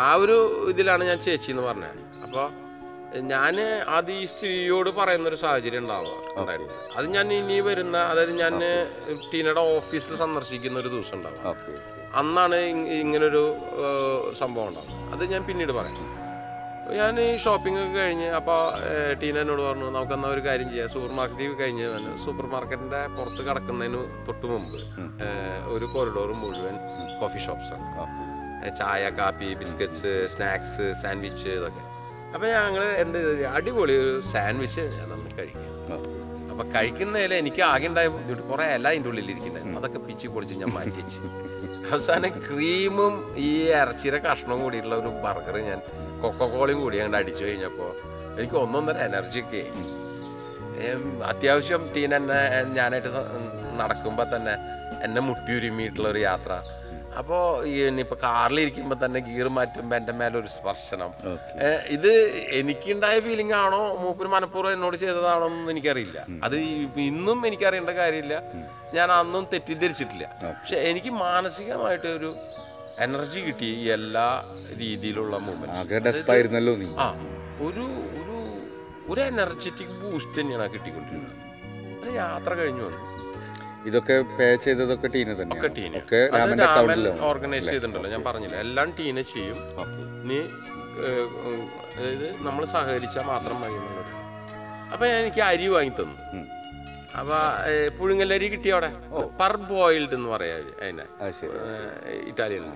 [0.03, 0.38] ആ ഒരു
[0.72, 2.48] ഇതിലാണ് ഞാൻ ചേച്ചി എന്ന് പറഞ്ഞത് അപ്പോൾ
[3.34, 3.55] ഞാൻ
[3.98, 6.15] അത് ഈ സ്ത്രീയോട് പറയുന്ന ഒരു സാഹചര്യം ഉണ്ടാവുക.
[6.41, 6.74] ഉണ്ടായിരുന്നു.
[6.98, 8.53] അത് ഞാൻ ഇനി വരുന്ന അതായത് ഞാൻ
[9.31, 11.41] ടീനയുടെ ഓഫീസ് സന്ദർശിക്കുന്ന ഒരു ദിവസം ഉണ്ടാവും
[12.22, 12.57] അന്നാണ്
[13.03, 13.43] ഇങ്ങനൊരു
[14.41, 14.91] സംഭവം ഉണ്ടാവുക.
[15.13, 16.01] അത് ഞാൻ പിന്നീട് പറയാം.
[16.94, 18.60] ഞാൻ ഈ ഷോപ്പിംഗ് ഒക്കെ കഴിഞ്ഞ് അപ്പോൾ
[19.22, 20.89] ടീന എന്നോട് പറഞ്ഞു നമുക്കെന്നാ ഒരു കാര്യം ചെയ്യാം.
[20.94, 24.77] സൂപ്പർ മാർക്കറ്റിൽ കഴിഞ്ഞ് തന്നെ സൂപ്പർ മാർക്കറ്റിന്റെ പുറത്ത് കിടക്കുന്നതിന് തൊട്ട് മുമ്പ്
[25.75, 26.75] ഒരു കോറിഡോർ മുഴുവൻ
[27.22, 27.88] കോഫി ഷോപ്സാണ്
[28.80, 31.84] ചായ കാപ്പി ബിസ്ക്കറ്റ്സ് സ്നാക്സ് സാൻഡ്വിച്ച് ഇതൊക്കെ.
[32.36, 33.20] അപ്പോൾ ഞങ്ങൾ എന്ത്
[33.58, 36.00] അടിപൊളി ഒരു സാൻഡ്വിച്ച് നമ്മൾ കഴിക്കാം അപ്പോൾ
[36.51, 40.56] അപ്പൊ കഴിക്കുന്നതിൽ എനിക്ക് ആകെ ഉണ്ടായ ബുദ്ധിമുട്ട് കുറെ ഇല അതിന്റെ ഉള്ളിൽ ഇരിക്കുന്നത് അത് അതൊക്കെ പിച്ചി പൊടിച്ച്
[40.62, 41.20] ഞാൻ മാറ്റി വെച്ച്.
[41.92, 43.13] അവസാനം ക്രീമും
[43.48, 43.50] ഈ
[43.82, 45.80] ഇറച്ചിയുടെ കഷ്ണവും കൂടിയിട്ടുള്ള ഒരു ബർഗർ ഞാൻ
[46.25, 47.91] കൊക്കക്കോളയും കൂടി അങ്ങോട്ട് അടിച്ചു കഴിഞ്ഞപ്പോൾ
[48.38, 49.84] എനിക്ക് ഒന്നൊന്നര എനർജി ഒക്കെ ആയി.
[50.88, 52.39] ഏം, അത്യാവശ്യം ടീൻ എന്നെ
[52.74, 53.10] ഞാനായിട്ട്
[53.74, 54.55] നടക്കുമ്പോൾ തന്നെ
[55.03, 56.51] എന്നെ മുട്ടിയുരുമിയിട്ടുള്ള ഒരു യാത്ര
[57.17, 61.12] അപ്പോൾ ഇനിയിപ്പോൾ കാറിലിരിക്കുമ്പോൾ തന്നെ ഗിയർ മാറ്റുമ്പോൾ എന്റെ മേലൊരു സ്പർശനം.
[61.88, 62.10] ഇത്
[62.51, 63.96] എനിക്കുണ്ടായ ഫീലിംഗ് ആണോ?
[63.96, 66.17] മൂപ്പര് മനഃപൂർവം എന്നോട് ചെയ്തതാണോ എന്നൊന്നും എനിക്കറിയില്ല.
[66.44, 66.55] അത്
[67.05, 68.36] ഇന്നും എനിക്കറിയേണ്ട കാര്യമില്ല.
[68.94, 70.25] ഞാൻ അന്നും തെറ്റിദ്ധരിച്ചിട്ടില്ല.
[70.44, 72.32] പക്ഷെ എനിക്ക് മാനസികമായിട്ട് ഒരു
[73.03, 74.27] എനർജി കിട്ടി എല്ലാ
[74.81, 75.75] രീതിയിലുള്ള മൂവ്മെന്റ്
[76.83, 76.89] നീ.
[77.03, 77.07] ആ
[77.67, 77.85] ഒരു
[78.19, 78.37] ഒരു
[79.11, 81.37] ഒരു എനർജറ്റിക് ബൂസ്റ്റ് തന്നെയാണ് കിട്ടിക്കൊണ്ടിരുന്നത്.
[82.21, 83.01] യാത്ര കഴിഞ്ഞു വന്നു
[83.89, 86.21] ഇതൊക്കെ പേ ചെയ്തതൊക്കെ ടീന ഒക്കെ തന്നെയാണ് ഒക്കെ
[87.31, 88.09] ഓർഗനൈസ് ചെയ്തിട്ടുണ്ടല്ലോ.
[88.15, 89.59] ഞാൻ പറഞ്ഞില്ല എല്ലാം ടീനെ ചെയ്യും.
[90.29, 90.39] നീ
[91.97, 94.11] അതായത് നമ്മൾ സഹകരിച്ചാൽ മാത്രം മതി എന്നുള്ളത്.
[95.11, 96.17] ഞാൻ എനിക്ക് അരി വാങ്ങി തന്നു.
[97.19, 97.38] അപ്പൊ
[97.98, 98.89] പുഴുങ്ങലരി കിട്ടിയ അവിടെ?
[99.41, 101.05] പർബോയിൽഡ് എന്ന് പറയാ അതിനെ.
[102.31, 102.75] ഇറ്റാലിയനിൽ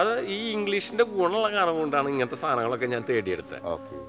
[0.00, 3.60] അത് ഈ ഇംഗ്ലീഷിന്റെ ഗുണമുള്ള കാരണം കൊണ്ടാണ് ഇങ്ങനത്തെ സാധനങ്ങളൊക്കെ ഞാൻ തേടിയെടുത്തത്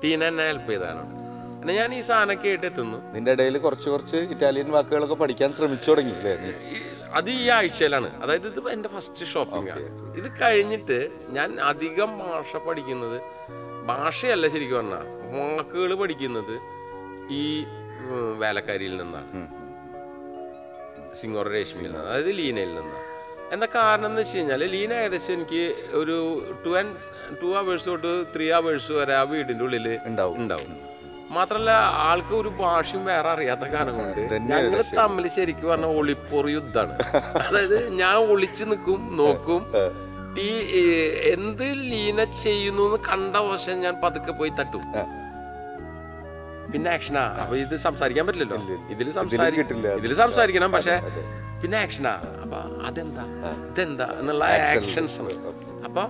[0.03, 1.15] ടീന എന്നെ ഹെൽപ്പ് ചെയ്താനുണ്ട്.
[1.61, 2.97] പിന്നെ ഞാൻ ഈ സാധനമൊക്കെ ആയിട്ട് എത്തുന്നു.
[3.15, 6.15] നിന്റെ ഇടയിൽ കുറച്ച് കുറച്ച് ഇറ്റാലിയൻ വാക്കുകളൊക്കെ പഠിക്കാൻ ശ്രമിച്ചു തുടങ്ങി
[7.19, 8.09] അത് ഈ ആഴ്ചയിലാണ്.
[8.23, 9.87] അതായത് ഇത് എന്റെ ഫസ്റ്റ് ഷോപ്പിംഗ് ആണ്.
[10.19, 10.99] ഇത് കഴിഞ്ഞിട്ട്
[11.37, 13.17] ഞാൻ അധികം ഭാഷ പഠിക്കുന്നത്
[13.91, 16.55] ഭാഷയല്ല ശരിക്കും പറഞ്ഞാൽ വാക്കുകൾ പഠിക്കുന്നത്
[17.41, 17.45] ഈ
[18.43, 19.29] വേലക്കാരിയിൽ നിന്നാണ്.
[21.19, 22.99] സിംഗോർ രേഷ്മയിൽ നിന്ന് അതായത് ലീനയിൽ നിന്ന്.
[23.53, 25.63] എന്താ കാരണം എന്ന് വെച്ച് കഴിഞ്ഞാൽ ലീന ഏകദേശം എനിക്ക്
[26.01, 26.15] ഒരു
[26.65, 26.95] ടു ആൻഡ്
[27.41, 30.37] ടു അവേഴ്സ് തൊട്ട് ത്രീ അവേഴ്സ് വരെ ആ വീടിന്റെ ഉള്ളിൽ ഉണ്ടാവും.
[30.37, 30.71] ഉണ്ടാവും.
[31.35, 31.71] മാത്രല്ല
[32.09, 36.95] ആൾക്ക് ഒരു ഭാഷയും വേറെ അറിയാത്ത കാരണം കൊണ്ട് ഞങ്ങൾ തമ്മിൽ ശരിക്കും പറഞ്ഞ ഒളിപ്പൊറി യുദ്ധമാണ്.
[37.47, 39.61] അതായത് ഞാൻ ഒളിച്ചു നിൽക്കും നോക്കും.
[41.35, 44.83] എന്ത് ലീന ചെയ്യുന്നു എന്ന് കണ്ട വശം ഞാൻ പതുക്കെ പോയി തട്ടും.
[46.73, 48.57] പിന്നെ ആക്ഷനാ അപ്പൊ ഇത് സംസാരിക്കാൻ പറ്റില്ലല്ലോ.
[48.93, 50.11] ഇതിൽ സംസാരിക്കില്ല ഇതിൽ.
[50.21, 50.95] സംസാരിക്കണം പക്ഷെ
[51.61, 52.13] പിന്നെ ആക്ഷനാ
[52.43, 53.23] അപ്പൊ അതെന്താ?
[53.65, 54.07] ഇതെന്താ?
[54.19, 55.33] എന്നുള്ള ആക്ഷൻസ് ആണ്.
[55.87, 56.03] അപ്പൊ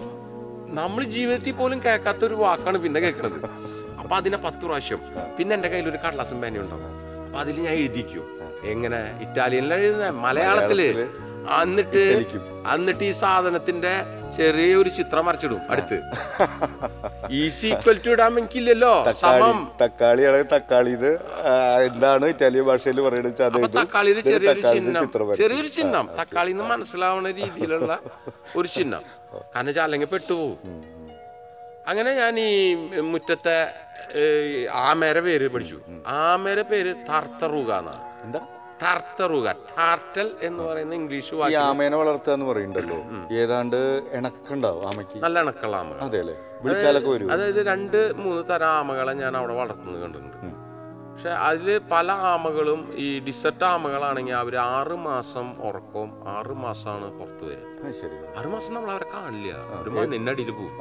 [0.80, 3.40] നമ്മൾ ജീവിതത്തിൽ പോലും കേൾക്കാത്ത ഒരു വാക്കാണ് പിന്നെ കേൾക്കുന്നത്
[4.02, 5.02] അപ്പൊ അതിനെ പത്ത് പ്രാവശ്യം.
[5.38, 6.88] പിന്നെ എന്റെ കയ്യിൽ ഒരു കടലാസും പേനയുണ്ടാവും
[7.24, 8.24] അപ്പൊ അതിൽ ഞാൻ എഴുതിക്കും.
[8.72, 8.98] എങ്ങനെ?
[9.26, 10.80] ഇറ്റാലിയനിലാണ് എഴുതുന്നത് മലയാളത്തിൽ.
[11.62, 12.26] എന്നിട്ട്.
[12.74, 13.94] എന്നിട്ട് ഈ സാധനത്തിന്റെ
[14.38, 16.02] ചെറിയൊരു ചിത്രം വരച്ചിടും അടുത്ത്.
[17.30, 18.94] ഈസി ഈക്വൽ ടു ഇടാൻ എനിക്കില്ലല്ലോ.
[19.00, 19.72] തക്കാളി സമം.
[19.84, 20.22] തക്കാളി
[20.56, 21.16] തക്കാളി ഇത്
[21.86, 25.12] എന്താണ് ഇറ്റാലിയൻ ഭാഷയിൽ പറയുന്നത് തക്കാളിയുടെ ചെറിയൊരു ചിഹ്നം.
[25.36, 26.10] ചെറിയൊരു ചിഹ്നം.
[26.22, 28.00] തക്കാളി എന്ന് മനസ്സിലാവുന്ന രീതിയിലുള്ള
[28.58, 29.02] ഒരു ചിഹ്നം.
[29.36, 30.58] കാരണം വെച്ചാൽ അല്ലെങ്കിൽ പെട്ടുപോകും.
[31.88, 33.74] അങ്ങനെ ഞാൻ ഈ മുറ്റത്തെ
[34.70, 35.80] ആമേര ആമേരെ പേര് പഠിച്ചു.
[36.08, 38.04] ആമേരെ പേര് തർത്തറുക എന്നാണ്.
[38.24, 38.40] എന്താ?
[38.82, 42.98] തർത്തറുക ടാർട്ടൽ എന്ന് പറയുന്ന ഇംഗ്ലീഷ് ഈ വാക്ക് ആമേനെ വളർത്തുക എന്ന് പറയുന്നുണ്ടല്ലോ
[43.42, 43.78] ഏതാണ്ട്
[44.18, 45.18] ഇണക്കുണ്ടാവും ആമയ്ക്ക്.
[45.26, 47.32] നല്ല ഇണക്കുള്ള ആമ അതെ അല്ലേ വിളിച്ചാലൊക്കെ വരും.
[47.36, 50.38] അതായത് രണ്ട് മൂന്ന് തരം ആമകളെ ഞാൻ അവിടെ വളർത്തുന്നത് കണ്ടിട്ടുണ്ട്.
[51.14, 57.68] പക്ഷെ അതിൽ പല ആമകളും ഈ ഡിസർട്ട് ആമകളാണെങ്കിൽ അവർ ആറ് മാസം ഉറക്കവും ആറ് മാസമാണ് പുറത്ത് വരിക.
[58.40, 59.52] ആറ് മാസം നമ്മൾ അവരെ കാണില്ല.
[60.44, 60.74] ഒരു പോകും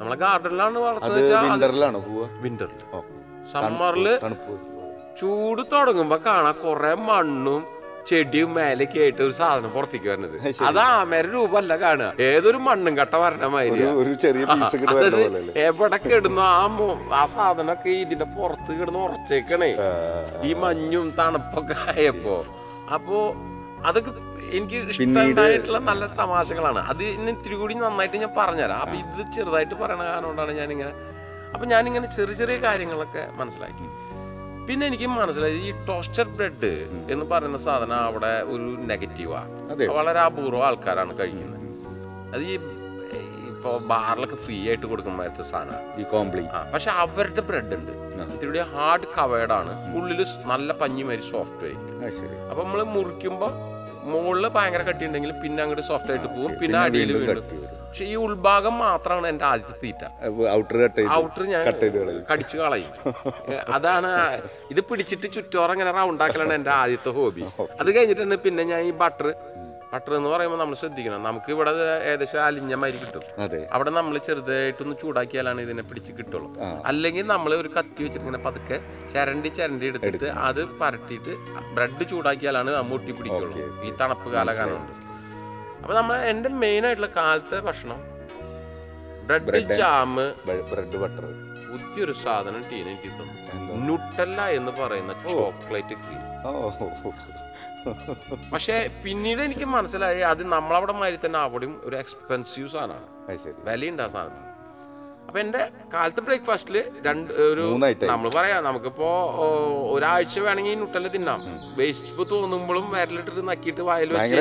[0.00, 1.32] നമ്മളെ ഗാർഡനിലാണ് വളർത്തുന്നത്
[2.46, 2.82] വിന്ററിൽ
[3.52, 4.08] സമ്മറിൽ
[5.18, 7.62] ചൂട് തുടങ്ങുമ്പോ കാണാൻ കുറെ മണ്ണും
[8.08, 10.36] ചെടിയും മേലേക്ക് ആയിട്ട് ഒരു സാധനം പുറത്തേക്ക് വരുന്നത്
[10.68, 12.08] അത് ആമേര രൂപമല്ല കാണുക.
[12.28, 13.84] ഏതൊരു മണ്ണും കട്ട വരണ മാതിരി
[15.66, 16.64] എവിടെ കിടന്നു ആ
[17.20, 19.70] ആ സാധനമൊക്കെ ഇതിന്റെ പുറത്ത് കിടന്ന് ഉറച്ചേക്കണേ.
[20.48, 22.36] ഈ മഞ്ഞും തണുപ്പൊക്കെ ആയപ്പോ.
[22.94, 23.18] അപ്പോ
[23.88, 24.10] അതൊക്കെ
[24.58, 26.80] എനിക്ക് ഇഷ്ടമായിട്ടുള്ള നല്ല തമാശകളാണ്.
[26.90, 28.80] അത് ഇന്ന് ഇത്തിരി കൂടി നന്നായിട്ട് ഞാൻ പറഞ്ഞുതരാം.
[28.84, 30.92] അപ്പൊ ഇത് ചെറുതായിട്ട് പറയണ കാരണം കൊണ്ടാണ് ഞാനിങ്ങനെ
[31.54, 33.86] അപ്പൊ ഞാനിങ്ങനെ ചെറിയ ചെറിയ കാര്യങ്ങളൊക്കെ മനസ്സിലാക്കി.
[34.66, 36.70] പിന്നെ എനിക്ക് മനസ്സിലായി ഈ ടോസ്റ്റർ ബ്രെഡ്
[37.12, 39.40] എന്ന് പറയുന്ന സാധനം അവിടെ ഒരു നെഗറ്റീവാ
[39.98, 41.58] വളരെ അപൂർവം ആൾക്കാരാണ് കഴിക്കുന്നത്.
[42.34, 42.54] അത് ഈ
[43.52, 46.00] ഇപ്പോൾ ബാറിലൊക്കെ ഫ്രീ ആയിട്ട് കൊടുക്കുന്ന സാധനമാണ്.
[46.00, 47.92] ഈ കോംപ്ലി ആ പക്ഷെ അവരുടെ ബ്രെഡ് ഉണ്ട്.
[48.34, 49.74] ഇത്തിരി ഹാർഡ് കവേർഡ് ആണ്.
[49.98, 50.20] ഉള്ളിൽ
[50.52, 53.52] നല്ല പഞ്ഞി മാതിരി സോഫ്റ്റ് ആയിരിക്കും അപ്പൊ നമ്മൾ മുറിക്കുമ്പോൾ
[54.12, 57.44] മുകളിൽ ഭയങ്കര കട്ടി ഉണ്ടെങ്കിൽ പിന്നെ അങ്ങോട്ട് സോഫ്റ്റ് ആയിട്ട് പോകും പിന്നെ അടിയിൽ വീണ്ടും.
[57.92, 60.02] പക്ഷെ ഈ ഉൾഭാഗം മാത്രമാണ് എന്റെ ആദ്യത്തെ തീറ്റ
[60.58, 61.64] ഔട്ടർ കട്ട് ഔട്ടർ ഞാൻ
[62.30, 62.92] കടിച്ചു കളയും.
[63.76, 64.10] അതാണ്
[64.72, 67.44] ഇത് പിടിച്ചിട്ട് ചുറ്റോറം ഇങ്ങനെ റൗണ്ട് ആക്കലാണ് എന്റെ ആദ്യത്തെ ഹോബി
[67.82, 69.28] അത് കഴിഞ്ഞിട്ടാണ് പിന്നെ ഞാൻ ഈ ബട്ടർ
[69.92, 71.20] ബട്ടർ എന്ന് പറയുമ്പോൾ നമ്മൾ ശ്രദ്ധിക്കണം.
[71.28, 71.70] നമുക്ക് ഇവിടെ
[72.10, 73.22] ഏകദേശം അലിഞ്ഞ മാതിരി കിട്ടും
[73.76, 76.48] അവിടെ നമ്മൾ ചെറുതായിട്ടൊന്ന് ചൂടാക്കിയാലാണ് ഇതിനെ പിടിച്ച് കിട്ടുള്ളൂ.
[76.90, 78.78] അല്ലെങ്കിൽ നമ്മൾ ഒരു കത്തി വെച്ചിട്ട് ഇങ്ങനെ പതുക്കെ
[79.14, 81.34] ചരണ്ടി ചരണ്ടി എടുത്തിട്ട് അത് പരട്ടിയിട്ട്
[81.76, 83.54] ബ്രെഡ് ചൂടാക്കിയാലാണ് മുട്ടി പിടിക്കുള്ളൂ.
[83.86, 85.00] ഈ തണുപ്പ് കാലകാലമുണ്ട്
[85.82, 88.00] അപ്പൊ നമ്മൾ എന്റെ മെയിൻ ആയിട്ടുള്ള കാലത്തെ ഭക്ഷണം
[89.26, 90.26] ബ്രെഡ് ജാമ്
[90.70, 91.24] ബ്രെഡ് ബട്ടർ
[91.68, 93.10] പുതിയൊരു സാധനം ടീന എനിക്ക്?
[93.86, 96.20] നുട്ടല്ല എന്ന് പറയുന്ന ചോക്ലേറ്റ് ക്രീം
[98.52, 103.06] പക്ഷെ പിന്നീട് എനിക്ക് മനസ്സിലായി അത് നമ്മളവിടെ മാതിരി തന്നെ അവിടെയും ഒരു എക്സ്പെൻസീവ് സാധനമാണ്.
[103.66, 104.51] വിലയുണ്ട് ആ സാധനത്തിന്.
[105.26, 105.62] അപ്പൊ എന്റെ
[105.94, 107.66] കാലത്തെ ബ്രേക്ക്ഫാസ്റ്റിൽ രണ്ട് ഒരു.
[108.12, 109.08] നമ്മൾ പറയാം നമുക്കിപ്പോ
[109.94, 111.40] ഒരാഴ്ച വേണമെങ്കിൽ നുട്ടൽ തിന്നാം.
[111.78, 114.34] വേസ്റ്റ് തോന്നുമ്പോഴും വരലിട്ടിട്ട് നക്കിയിട്ട് വായിൽ വെച്ച്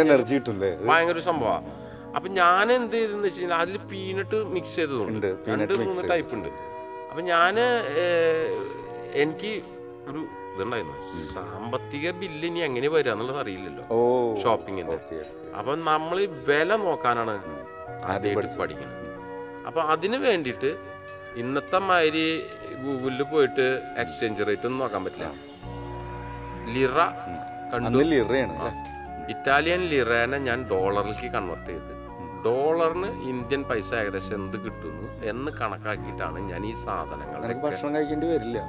[0.89, 1.71] ഭയങ്കര ഒരു സംഭവമാണ്
[2.17, 5.29] അപ്പൊ ഞാൻ എന്ത് ചെയ്തെന്ന് വെച്ച് കഴിഞ്ഞാൽ അതിൽ പീനട്ട് മിക്സ് ചെയ്തതുണ്ട്.
[5.51, 6.49] രണ്ട് മൂന്ന് ടൈപ്പ് ഉണ്ട്.
[7.09, 7.55] അപ്പൊ ഞാൻ
[9.23, 9.51] എനിക്ക്
[10.09, 10.21] ഒരു
[10.53, 10.95] ഇതുണ്ടായിരുന്നു.
[11.33, 13.83] സാമ്പത്തിക ബില്ല് ഇനി എങ്ങനെ വരിക എന്നുള്ളത് അറിയില്ലല്ലോ.
[14.43, 14.97] ഷോപ്പിങ്ങിന്റെ
[15.59, 16.17] അപ്പൊ നമ്മൾ
[16.49, 17.35] വില നോക്കാനാണ്
[18.13, 18.97] ആദ്യമായിട്ട് പഠിക്കുന്നത്
[19.67, 20.77] അപ്പൊ അതിന് വേണ്ടിയിട്ട്
[21.35, 22.43] ഇന്നത്തെ മാതിരി
[22.83, 25.27] ഗൂഗിളിൽ പോയിട്ട് എക്സ്ചേഞ്ച് റേറ്റ് ഒന്നും നോക്കാൻ പറ്റില്ല.
[26.73, 26.99] ലിറ
[27.73, 27.97] കണ്ടു?
[27.97, 28.55] ലിറയാണ്.
[29.29, 31.91] ഇറ്റാലിയൻ ലിറേനെ ഞാൻ ഡോളറിലേക്ക് കൺവേർട്ട് ചെയ്ത്.
[32.45, 38.59] ഡോളറിന് ഇന്ത്യൻ പൈസ ഏകദേശം എന്ത് കിട്ടുന്നു എന്ന് കണക്കാക്കിയിട്ടാണ് ഞാൻ ഈ സാധനങ്ങൾ ഭക്ഷണം കഴിക്കേണ്ടി വരില്ല.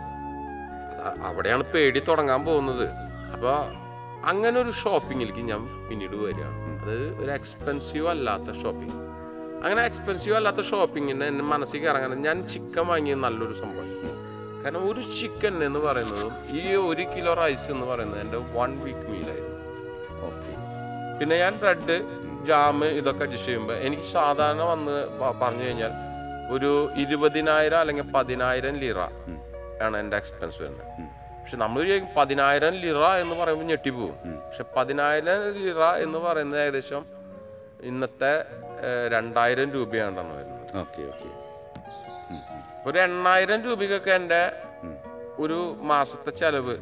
[1.28, 2.86] അവിടെയാണ് പേടി തുടങ്ങാൻ പോകുന്നത്.
[3.34, 3.56] അപ്പോൾ
[4.24, 6.82] അങ്ങനെ ഒരു ഷോപ്പിങ്ങിലേക്ക് ഞാൻ പിന്നീട് വരികയാണ്.
[6.82, 9.11] അത് ഒരു എക്സ്പെൻസീവ് അല്ലാത്ത ഷോപ്പിംഗ്
[9.64, 13.88] അങ്ങനെ എക്സ്പെൻസീവ് അല്ലാത്ത ഷോപ്പിങ്ങിന് എന്റെ മനസ്സിൽ ഇറങ്ങാൻ ഞാൻ ചിക്കൻ വാങ്ങിയ നല്ലൊരു സംഭവം.
[14.62, 19.58] കാരണം ഒരു ചിക്കൻ എന്ന് പറയുന്നത് ഈ ഒരു കിലോ റൈസ് എന്ന് പറയുന്നത് എന്റെ വൺ വീക്ക് മീലായിരുന്നു
[20.28, 20.50] ഓക്കെ
[21.18, 21.96] പിന്നെ ഞാൻ ബ്രെഡ്
[22.44, 24.96] ജാം ഇതൊക്കെ അഡ്ജസ്റ്റ് ചെയ്യുമ്പോൾ എനിക്ക് സാധാരണ വന്ന്
[25.42, 25.92] പറഞ്ഞു കഴിഞ്ഞാൽ
[26.50, 29.00] ഒരു ഇരുപതിനായിരം അല്ലെങ്കിൽ പതിനായിരം ലിറ
[29.82, 30.88] ആണ് എന്റെ എക്സ്പെൻസ് വരുന്നത്.
[31.40, 31.80] പക്ഷെ നമ്മൾ
[32.16, 34.16] പതിനായിരം ലിറ എന്ന് പറയുമ്പോൾ ഞെട്ടിപ്പോവും
[34.48, 37.04] പക്ഷെ പതിനായിരം ലിറ എന്ന് പറയുന്നത് ഏകദേശം
[37.82, 38.32] ഇന്നത്തെ
[39.14, 40.76] രണ്ടായിരം രൂപയാണ്ടാണ് വരുന്നത്.
[40.82, 41.30] Okay okay.
[42.88, 44.42] ഒരു എണ്ണായിരം രൂപയ്ക്കൊക്കെ എന്റെ
[45.38, 45.58] ഒരു
[45.90, 46.74] മാസത്തെ ചെലവ്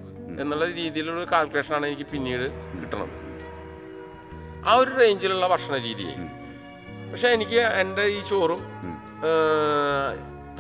[0.42, 2.46] എന്നുള്ള രീതിയിലുള്ള കാൽക്കുലേഷൻ കാൽക്കുലേഷനാണ് എനിക്ക് പിന്നീട്
[2.80, 3.16] കിട്ടണത്.
[4.68, 6.28] ആ ഒരു റേഞ്ചിലുള്ള ഭക്ഷണ രീതിയായി.
[7.10, 8.62] പക്ഷെ എനിക്ക് എന്റെ ഈ ചോറും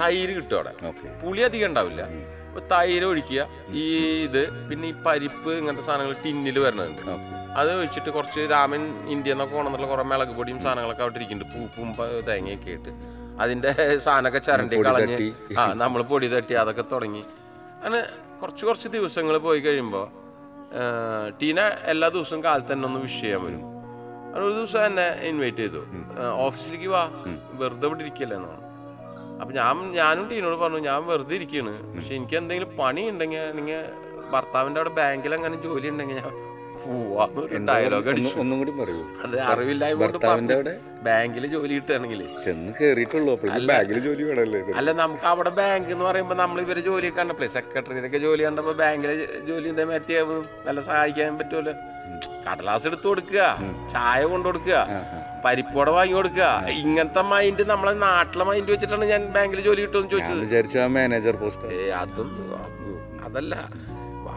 [0.00, 0.72] തൈര് കിട്ടും അവിടെ.
[1.22, 2.02] പുളി അധികം ഉണ്ടാവില്ല.
[2.72, 3.40] തൈര് ഒഴിക്കുക
[3.80, 3.84] ഈ
[4.26, 7.02] ഇത് പിന്നെ ഈ പരിപ്പ് ഇങ്ങനത്തെ സാധനങ്ങൾ ടിന്നിൽ വരണുണ്ട്
[7.58, 8.82] അത് ഒഴിച്ചിട്ട് കുറച്ച് രാമൻ
[9.14, 11.54] ഇന്ത്യ എന്നൊക്കെ കൊണ്ടുവന്നുള്ള കുറെ മിളക് പൊടിയും സാധനങ്ങളൊക്കെ അവിടെ ഇരിക്കുന്നുണ്ട്.
[11.54, 11.88] പൂപ്പും
[12.28, 12.90] തേങ്ങയൊക്കെ ആയിട്ട്
[13.42, 13.70] അതിന്റെ
[14.06, 15.16] സാധനമൊക്കെ ചരണ്ടി കളഞ്ഞ്
[15.58, 17.22] ആ നമ്മൾ പൊടി തട്ടി അതൊക്കെ തുടങ്ങി.
[17.76, 18.00] അങ്ങനെ
[18.42, 20.06] കുറച്ച് കുറച്ച് ദിവസങ്ങൾ പോയി കഴിയുമ്പോൾ
[21.40, 21.60] ടീന
[21.92, 23.62] എല്ലാ ദിവസവും കാലത്ത് തന്നെ ഒന്ന് വിഷ് ചെയ്യാൻ വരും.
[24.26, 25.80] അങ്ങനെ ഒരു ദിവസം എന്നെ ഇൻവൈറ്റ് ചെയ്തു.
[26.46, 27.02] ഓഫീസിലേക്ക് വാ.
[27.60, 28.58] വെറുതെ ഇവിടെ ഇരിക്കല്ലേ എന്നാണ്
[29.40, 33.80] അപ്പം ഞാൻ ഞാനും ടീനോട് പറഞ്ഞു ഞാൻ വെറുതെ ഇരിക്കുകയാണ് പക്ഷെ എനിക്ക് എന്തെങ്കിലും പണി ഉണ്ടെങ്കിൽ അല്ലെങ്കിൽ
[34.32, 36.30] ഭർത്താവിന്റെ അവിടെ ബാങ്കിൽ അങ്ങനെ ജോലി ഉണ്ടെങ്കിൽ ഞാൻ
[37.68, 38.34] ഡയലോഗ് ഒന്ന് അടിച്ചു.
[38.42, 39.02] ഒന്നും കൂടി പറയൂ.
[39.24, 40.08] അത് അറിവില്ലായ്മ
[41.06, 44.60] ബാങ്കിൽ ജോലി കിട്ടുകയാണെങ്കിൽ ചെന്ന് കേറിയിട്ടുള്ളൂ അപ്പോഴേക്കും ബാഗിൽ ജോലി വേണമല്ലേ?
[44.80, 49.14] അല്ല നമുക്ക് അവിടെ ബാങ്ക് എന്ന് പറയുമ്പോൾ നമ്മൾ ഇവരെ ജോലി കണ്ടപ്പോഴേ സെക്രട്ടറിയുടെ ജോലി കണ്ടപ്പോൾ ബാങ്കിലെ
[49.48, 50.14] ജോലി എന്താ മാറ്റി
[50.68, 51.74] നല്ല സഹായിക്കാൻ പറ്റുമല്ലോ.
[52.46, 53.42] കടലാസ് എടുത്തു കൊടുക്കുക
[53.92, 54.78] ചായ കൊണ്ടു കൊടുക്കുക
[55.44, 56.48] പരിപ്പോട വാങ്ങി കൊടുക്കുക.
[56.82, 60.42] ഇങ്ങനത്തെ മൈൻഡ് നമ്മളെ നാട്ടിലെ മൈൻഡ് വെച്ചിട്ടാണ് ഞാൻ ബാങ്കിൽ ജോലി കിട്ടുമെന്ന് ചോദിച്ചത്.
[60.46, 62.48] വിചാരിച്ച മാനേജർ പോസ്റ്റ് ഏ അതൊന്നും
[63.28, 63.54] അതല്ല.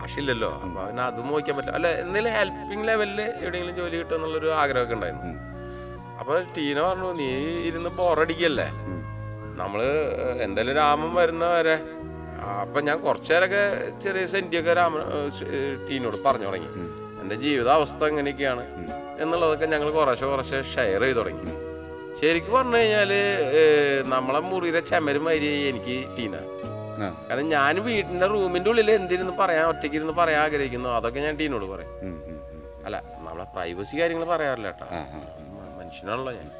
[0.03, 1.75] ഭാഷയില്ലല്ലോ അപ്പൊ അവന് അതും നോക്കാൻ പറ്റില്ല.
[1.79, 5.33] അല്ല എന്തെങ്കിലും ഹെൽപ്പിംഗ് ലെവലിൽ എവിടെയെങ്കിലും ജോലി കിട്ടുക എന്നുള്ളൊരു ആഗ്രഹമൊക്കെ ഉണ്ടായിരുന്നു.
[6.19, 7.29] അപ്പൊ ടീന പറഞ്ഞു നീ
[7.69, 8.67] ഇരുന്ന് ബോറടിക്കല്ലേ
[9.61, 9.81] നമ്മൾ
[10.45, 11.75] എന്തായാലും രാമൻ വരുന്ന വരെ.
[12.61, 13.61] അപ്പൊ ഞാൻ കുറച്ചേരൊക്കെ
[14.03, 15.01] ചെറിയ സെന്റിയൊക്കെ രാമൻ
[15.89, 16.69] ടീനോട് പറഞ്ഞു തുടങ്ങി.
[17.21, 18.63] എന്റെ ജീവിതാവസ്ഥ എങ്ങനെയൊക്കെയാണ്?
[19.23, 21.43] എന്നുള്ളതൊക്കെ ഞങ്ങൾ കുറേശ്ശെ കുറേശ്ശെ ഷെയർ ചെയ്ത് തുടങ്ങി.
[22.19, 26.35] ശരിക്കും പറഞ്ഞു കഴിഞ്ഞാൽ ഏഹ്, നമ്മളെ മുറിയിലെ ചമരുമാതിരി എനിക്ക് ടീന.
[26.99, 30.89] കാരണം ഞാൻ വീട്ടിന്റെ റൂമിന്റെ ഉള്ളിൽ എന്തിരുന്ന് പറയാൻ ഒറ്റയ്ക്ക് ഇരുന്ന് പറയാൻ ആഗ്രഹിക്കുന്നു.
[30.89, 31.89] അതൊക്കെ ഞാൻ ടീനോട് പറയും.
[32.85, 34.85] അല്ല നമ്മളെ പ്രൈവസി കാര്യങ്ങൾ പറയാറില്ല കേട്ടോ.
[35.79, 36.51] മനുഷ്യനാണല്ലോ ഞാൻ.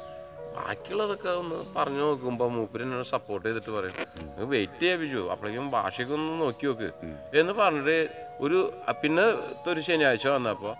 [0.56, 3.92] ബാക്കിയുള്ളതൊക്കെ ഒന്ന് പറഞ്ഞു നോക്കുമ്പോൾ മൂപ്പര് എന്നോട് സപ്പോർട്ട് ചെയ്തിട്ട് പറയും.
[4.22, 6.90] "നിങ്ങൾ വെയിറ്റ് ചെയ്യിച്ചു അപ്പോഴേക്കും ഭാഷയൊക്കെ ഒന്ന് നോക്കി നോക്ക്.
[7.38, 8.08] എന്ന് പറഞ്ഞിട്ട്
[8.40, 9.22] ഒരു പിന്നെ
[9.70, 10.74] ഒരു ശനിയാഴ്ച വന്നപ്പോൾ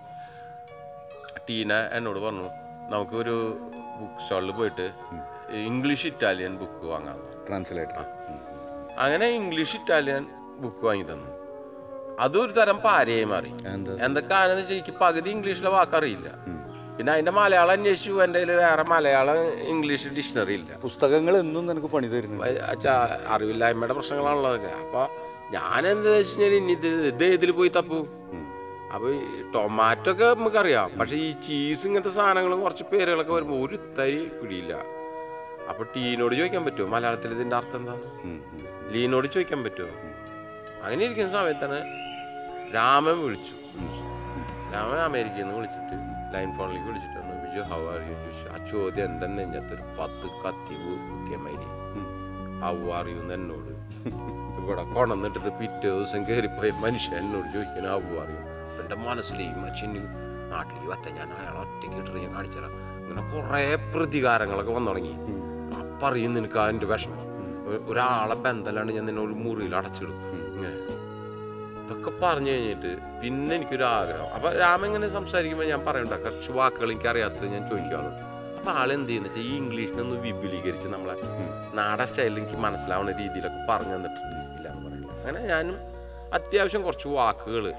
[1.50, 2.48] ടീന എന്നോട് പറഞ്ഞു
[2.90, 3.58] നമുക്കൊരു
[4.00, 4.92] ബുക്ക് സ്റ്റാളിൽ പോയിട്ട്
[5.50, 8.04] ഇംഗ്ലീഷ് ഇറ്റാലിയൻ ബുക്ക് വാങ്ങാം ട്രാൻസ്ലേറ്റർ
[8.98, 10.26] അങ്ങനെ ഇംഗ്ലീഷ് ഇറ്റാലിയൻ
[10.62, 11.30] ബുക്ക് വാങ്ങി തന്നു.
[12.20, 13.52] അതൊരു തരം പാരയായി മാറി.
[13.74, 13.96] എന്താ?
[14.06, 16.28] എന്തൊക്കെയാണെന്ന് എനിക്ക് പകുതി ഇംഗ്ലീഷിലെ വാക്കറിയില്ല.
[16.98, 20.78] പിന്നെ അതിന്റെ മലയാളം അന്വേഷിച്ചു എന്റെ കയ്യിൽ വേറെ മലയാളം ഇംഗ്ലീഷ് ഡിക്ഷണറി ഇല്ല.
[20.82, 22.44] പുസ്തകങ്ങൾ എന്നും നിനക്ക് പണി തരുന്നു.
[23.28, 25.02] അറിവില്ലായ്മയുടെ പ്രശ്നങ്ങളാണല്ലോ അതൊക്കെ അപ്പൊ
[25.52, 28.06] ഞാൻ എന്താ വെച്ച് കഴിഞ്ഞാൽ ഇനി ഇത് ഇത് ഇതിൽ പോയി തപ്പു?
[28.94, 29.22] അപ്പൊ ഈ
[29.54, 30.90] ടൊമാറ്റോ ഒക്കെ നമുക്കറിയാം.
[30.98, 34.74] പക്ഷെ ഈ ചീസ് ഇങ്ങനത്തെ സാധനങ്ങളും കുറച്ച് പേരുകളൊക്കെ വരുമ്പോൾ ഒരു തരി പിടിയില്ല.
[35.70, 36.86] അപ്പൊ ടീനോട് ചോദിക്കാൻ പറ്റുമോ?
[36.94, 38.06] മലയാളത്തിൽ ഇതിന്റെ അർത്ഥം എന്താണ്.
[38.94, 39.92] ലീനോട് ചോദിക്കാൻ പറ്റുമോ?
[40.84, 41.78] അങ്ങനെ ഇരിക്കുന്ന സമയത്താണ്
[42.74, 43.54] രാമൻ വിളിച്ചു.
[44.74, 45.96] രാമൻ അമേരിക്കയിൽ നിന്ന് വിളിച്ചിട്ട്
[46.34, 47.34] ലൈൻ ഫോണിലേക്ക് വിളിച്ചിട്ട് വന്നു.
[47.44, 51.68] ബിജു ഹൗ ആർ യു ചോദിച്ചു ആ ചോദ്യം എന്റെ നെഞ്ഞത്തൊരു പത്ത് കത്തി കുത്തിയമാതിരി
[52.64, 53.72] ഹൗ ആർ യു എന്ന് എന്നോട്.
[54.60, 58.40] ഇവിടെ കൊണന്നിട്ടിട്ട് പിറ്റേ ദിവസം കയറിപ്പോയ മനുഷ്യൻ എന്നോട് ചോദിക്കണം ഹൗ ആർ യു
[58.82, 59.90] എന്റെ മനസ്സിൽ ഈ മനുഷ്യൻ
[60.52, 62.72] നാട്ടിലേക്ക് വറ്റ ഞാൻ അയാൾ ഒറ്റയ്ക്ക് ഇട്ടിട്ട് ഞാൻ കാണിച്ചുതരാം.
[63.00, 63.62] ഇങ്ങനെ കുറേ
[63.94, 65.14] പ്രതികാരങ്ങളൊക്കെ വന്നു തുടങ്ങി.
[66.06, 67.20] അപ്പം നിനക്ക് അതിന്റെ വിഷമം.
[67.88, 70.16] ഒരാളെ ബന്ധലാണ് ഞാൻ നിന്നെ ഒരു മുറിയിൽ അടച്ചിടും.
[70.54, 70.74] ഇങ്ങനെ.
[71.82, 74.28] ഇതൊക്കെ പറഞ്ഞു കഴിഞ്ഞിട്ട് പിന്നെ എനിക്കൊരു ആഗ്രഹം.
[74.34, 78.12] അപ്പൊ രാമൻ ഇങ്ങനെ സംസാരിക്കുമ്പോൾ ഞാൻ പറയണ്ട കുറച്ച് വാക്കുകൾ എനിക്ക് അറിയാത്തത് ഞാൻ ചോദിക്കാറുള്ളൂ
[78.58, 81.14] അപ്പൊ ആളെന്ത് ചെയ്യുന്ന വെച്ചാൽ ഈ ഇംഗ്ലീഷിനൊന്ന് വിപുലീകരിച്ച് നമ്മളെ
[81.74, 85.12] നാടൻ സ്റ്റൈലിൽ എനിക്ക് മനസ്സിലാവുന്ന രീതിയിലൊക്കെ പറഞ്ഞു തന്നിട്ടുണ്ട് ഇല്ല എന്ന് പറയില്ല.
[85.12, 85.76] അങ്ങനെ ഞാനും
[86.34, 87.72] അത്യാവശ്യം കുറച്ച് വാക്കുകൾ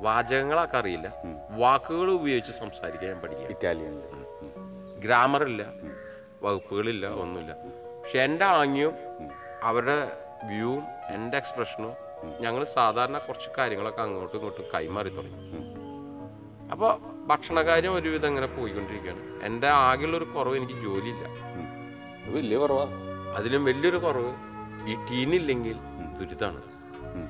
[0.00, 1.12] വാചകങ്ങളൊക്കെ അറിയില്ല.
[1.50, 5.62] വാക്കുകൾ ഉപയോഗിച്ച് സംസാരിക്കാൻ ഞാൻ ഇറ്റാലിയൻ ഗ്രാമർ ഗ്രാമറില്ല.
[6.46, 7.52] വകുപ്പുകളില്ല ഒന്നുമില്ല.
[8.02, 8.94] പക്ഷെ എന്റെ ആംഗ്യവും
[9.62, 10.12] അവരുടെ
[10.44, 11.92] വ്യൂവും എന്റെ എക്സ്പ്രഷനും
[12.40, 15.52] ഞങ്ങൾ സാധാരണ കുറച്ച് കാര്യങ്ങളൊക്കെ അങ്ങോട്ടും ഇങ്ങോട്ടും കൈമാറി തുടങ്ങി.
[16.70, 19.44] അപ്പോൾ ഭക്ഷണകാര്യം ഒരുവിധം ഇങ്ങനെ പോയിക്കൊണ്ടിരിക്കുകയാണ്.
[19.44, 21.24] എന്റെ ആകെയുള്ളൊരു കുറവ് എനിക്ക് ജോലിയില്ല.
[22.36, 22.86] വലിയ കുറവാ.
[23.36, 24.34] അതിലും വലിയൊരു കുറവ്
[24.88, 25.76] ഈ ടീനില്ലെങ്കിൽ
[26.18, 27.28] ദുരിതമാണ് ഉം.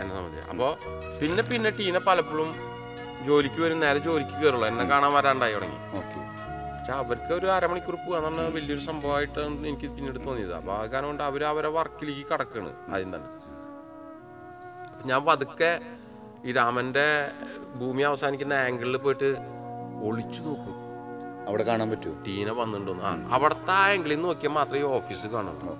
[0.00, 0.50] എന്നെ സംബന്ധിച്ച്.
[0.50, 0.76] അപ്പോൾ
[1.20, 2.56] പിന്നെ പിന്നെ ടീനെ പലപ്പോഴും
[3.24, 4.68] ജോലിക്ക് വരും നേരെ ജോലിക്ക് കയറുള്ളൂ.
[4.68, 5.76] എന്നെ കാണാൻ വരാണ്ടായി തുടങ്ങി.
[6.82, 10.54] പക്ഷെ അവർക്ക് ഒരു അരമണിക്കൂർ പോകാന്ന് പറഞ്ഞാൽ വലിയൊരു സംഭവമായിട്ടാണ് എനിക്ക് പിന്നീട് തോന്നിയത്.
[10.58, 13.28] അപ്പോൾ ആ കാരണം കൊണ്ട് അവർ അവരെ വർക്കിലേക്ക് കടക്കാണ് ആദ്യം തന്നെ.
[14.88, 15.70] അപ്പൊ ഞാൻ പതുക്കെ
[16.46, 17.06] ഈ രാമന്റെ
[17.80, 19.28] ഭൂമി അവസാനിക്കുന്ന ആംഗിളിൽ പോയിട്ട്
[20.08, 20.76] ഒളിച്ചു നോക്കും.
[21.48, 25.76] അവിടെ കാണാൻ പറ്റുമോ ടീന വന്നിട്ടുണ്ടോ ആ അവിടുത്തെ ആ ആംഗിളിൽ നോക്കിയാൽ മാത്രമേ ഈ ഓഫീസ് കാണുള്ളൂ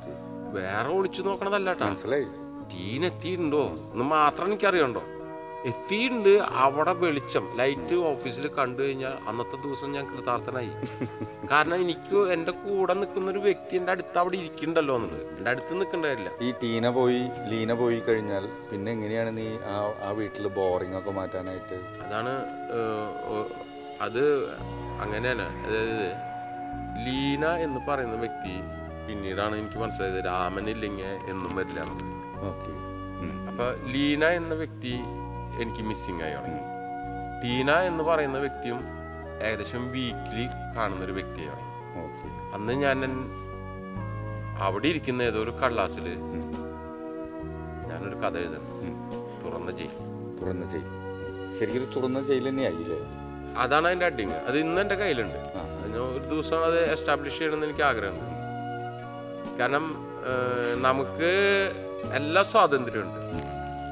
[0.58, 2.28] വേറെ ഒളിച്ചു നോക്കണതല്ല മനസ്സിലായി.
[2.72, 5.02] ടീൻ എത്തിയിട്ടുണ്ടോ എന്ന് മാത്രം എനിക്കറിയണ്ടോ
[5.70, 6.34] എത്തിയിട്ടുണ്ട്.
[6.64, 7.44] അവിടെ വെളിച്ചം.
[7.60, 10.72] ലൈറ്റ് ഓഫീസിൽ കണ്ടു കഴിഞ്ഞാൽ അന്നത്തെ ദിവസം ഞാൻ കൃതാർത്ഥനായി.
[11.50, 15.24] കാരണം എനിക്ക് എന്റെ കൂടെ നിൽക്കുന്ന ഒരു വ്യക്തി എന്റെ അടുത്ത് അവിടെ ഇരിക്കണ്ടല്ലോ എന്നുള്ളത്.
[15.38, 20.46] എന്റെ അടുത്ത് നിൽക്കണ്ടായില്ല ഈ ടീന പോയി ലീന പോയി കഴിഞ്ഞാൽ പിന്നെ എങ്ങനെയാണ് നീ ആ ആ വീട്ടിൽ
[20.58, 21.78] ബോറിംഗ് ഒക്കെ മാറ്റാനായിട്ട്?
[22.06, 22.34] അതാണ്
[24.06, 24.24] അത്
[25.04, 25.48] അങ്ങനെയാണ്.
[25.66, 26.06] അതായത്
[27.06, 28.54] ലീന എന്ന് പറയുന്ന വ്യക്തി
[29.06, 31.80] പിന്നീടാണ് എനിക്ക് മനസ്സിലായത് രാമനില്ലെങ്കിൽ എന്നും വരില്ല.
[32.50, 32.72] ഓക്കെ.
[33.48, 34.94] അപ്പൊ ലീന എന്ന വ്യക്തി
[35.60, 36.60] എനിക്ക് മിസ്സിങ് ആയി തുടങ്ങി
[37.42, 38.80] ടീന എന്ന് പറയുന്ന വ്യക്തിയും
[39.42, 41.72] ഏകദേശം വീക്കിലി കാണുന്ന ഒരു വ്യക്തിയാണ്
[42.54, 42.98] അന്ന് ഞാൻ
[44.58, 46.04] അവിടെ ഇരിക്കുന്ന ഏതോ ഒരു കള്ളാസിൽ
[47.88, 48.66] ഞാനൊരു കഥ എഴുതണം
[49.44, 49.94] തുറന്ന ജയിൽ.
[50.42, 50.88] തുറന്ന ജയിൽ.
[51.58, 52.98] ശരിക്കും തുറന്ന ജയിൽ തന്നെയായില്ലേ?
[53.58, 55.38] അതാണ് അതിന്റെ അഡിങ് അത് ഇന്ന് എന്റെ കയ്യിലുണ്ട്.
[55.96, 59.58] ഒരു ദിവസം അത് എസ്റ്റാബ്ലിഷ് ചെയ്യണമെന്ന് എനിക്ക് ആഗ്രഹമുണ്ട്.
[59.58, 59.94] കാരണം
[60.82, 61.32] നമുക്ക്
[62.12, 63.20] എല്ലാ സ്വാതന്ത്ര്യമുണ്ട്.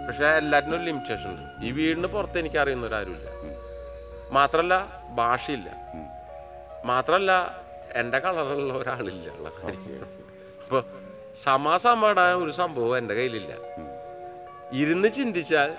[0.06, 1.64] പക്ഷെ എല്ലാറ്റിനും ഒരു ലിമിറ്റേഷൻ ഉണ്ട്.
[1.66, 3.28] ഈ വീടിന് പുറത്ത് എനിക്ക് അറിയുന്നവരാരുമില്ല
[4.36, 4.74] മാത്രല്ല
[5.20, 5.68] ഭാഷയില്ല.
[6.90, 7.30] മാത്രല്ല
[8.00, 9.28] എന്റെ കളറിലുള്ള ഒരാളില്ല.
[10.64, 10.82] അപ്പോൾ
[11.34, 13.52] സമാസമാടാൻ ഒരു സംഭവം എന്റെ കയ്യിലില്ല.
[14.72, 15.70] ഇരുന്ന് ചിന്തിച്ചാൽ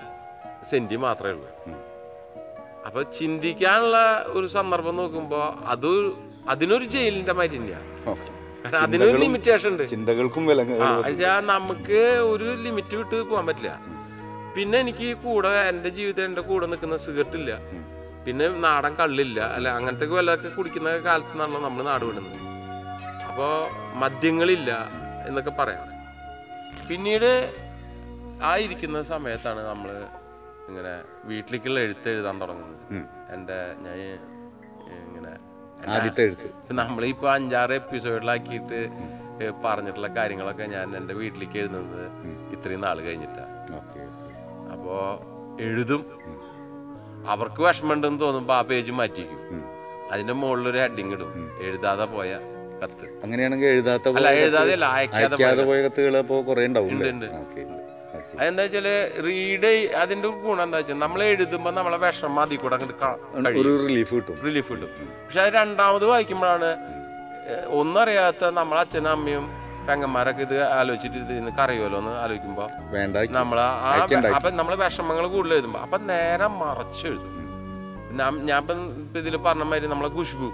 [0.70, 1.50] സെന്റി മാത്രമേ ഉള്ളൂ.
[2.86, 5.40] അപ്പൊ ചിന്തിക്കാനുള്ള ഒരു സന്ദർഭം നോക്കുമ്പോ
[5.72, 5.90] അത്
[6.48, 7.58] അതിനൊരു ജയിലിന്റെ മാതിരി
[8.62, 9.84] കാരണം അതിനൊരു ലിമിറ്റേഷൻ ഉണ്ട്.
[9.92, 10.44] ചിന്തകൾക്കും
[11.52, 12.00] നമുക്ക്
[12.32, 13.72] ഒരു ലിമിറ്റ് വിട്ട് പോകാൻ പറ്റില്ല.
[14.56, 17.52] പിന്നെ എനിക്ക് കൂടെ എന്റെ ജീവിതത്തിൽ എന്റെ കൂടെ നിൽക്കുന്ന സിഗരറ്റ് ഇല്ല
[18.24, 19.40] പിന്നെ നാടൻ കള്ളില്ല.
[19.56, 22.38] അല്ല അങ്ങനത്തെ വല്ലതൊക്കെ കുടിക്കുന്ന കാലത്ത് നിന്നാണല്ലോ നമ്മൾ നാട് വിടുന്നത്.
[23.28, 23.52] അപ്പോൾ
[24.02, 24.70] മദ്യങ്ങളില്ല
[25.28, 25.86] എന്നൊക്കെ പറയാം
[26.88, 27.30] പിന്നീട്
[28.48, 29.90] ആ ഇരിക്കുന്ന സമയത്താണ് നമ്മൾ
[30.68, 30.92] ഇങ്ങനെ
[31.30, 32.84] വീട്ടിലേക്കുള്ള എഴുത്ത് എഴുതാൻ തുടങ്ങുന്നത്.
[33.34, 33.96] എന്റെ ഞാൻ
[35.06, 35.32] ഇങ്ങനെ
[35.94, 36.48] ആദ്യത്തെ എഴുത്ത്.
[36.48, 38.80] നമ്മളിപ്പോൾ നമ്മളിപ്പോ അഞ്ചാറ് എപ്പിസോഡിലാക്കിയിട്ട്
[39.66, 42.04] പറഞ്ഞിട്ടുള്ള കാര്യങ്ങളൊക്കെ ഞാൻ എന്റെ വീട്ടിലേക്ക് എഴുതുന്നത്
[42.54, 43.44] ഇത്രയും നാൾ കഴിഞ്ഞിട്ടാ.
[43.46, 43.51] ഓക്കെ
[44.92, 45.12] അപ്പോൾ
[45.66, 46.02] എഴുതും.
[47.32, 49.38] അവർക്ക് വിഷമമുണ്ടെന്ന് തോന്നുമ്പോൾ ആ പേജ് മാറ്റിക്കും.
[50.12, 51.30] അതിന്റെ മുകളിൽ ഒരു ഹെഡിങ് ഇടും
[51.66, 52.30] എഴുതാതെ പോയ
[52.82, 53.06] കത്ത്.
[53.24, 56.90] അങ്ങനെയാണെങ്കിൽ എഴുതാത്ത അല്ല എഴുതാതെ അല്ല അയക്കാതെ പോയ കത്തുകൾ അപ്പോൾ കുറേ ഉണ്ടാവും
[58.40, 58.86] അതെന്താ വെച്ചാൽ
[59.26, 59.70] റീഡ്
[60.02, 62.76] അതിന്റെ ഗുണം എന്താ വെച്ചാൽ നമ്മൾ എഴുതുമ്പോ നമ്മളെ വിഷമം അതിൽ കൂടെ
[63.82, 64.36] റിലീഫ് കിട്ടും.
[64.46, 64.90] റിലീഫ് കിട്ടും.
[65.24, 66.70] പക്ഷെ അത് രണ്ടാമത് വായിക്കുമ്പോഴാണ്
[67.80, 69.44] ഒന്നറിയാത്ത നമ്മളെ അച്ഛനും അമ്മയും
[69.88, 73.16] പെങ്ങന്മാരൊക്കെ ഇത് ആലോചിച്ചിട്ട് ഇത് ഇന്ന് കറിയുമല്ലോ എന്ന് ആലോചിക്കുമ്പോൾ വേണ്ട.
[73.38, 73.92] നമ്മൾ ആ
[74.36, 77.28] അപ്പൊ നമ്മൾ വിഷമങ്ങൾ കൂടുതൽ എഴുതുമ്പോ അപ്പൊ നേരെ മറച്ചെഴുതും
[78.48, 78.74] ഞാൻ ഇപ്പൊ
[79.22, 80.48] ഇതിൽ പറഞ്ഞ മാതിരി നമ്മളെ ഖുഷ്ബു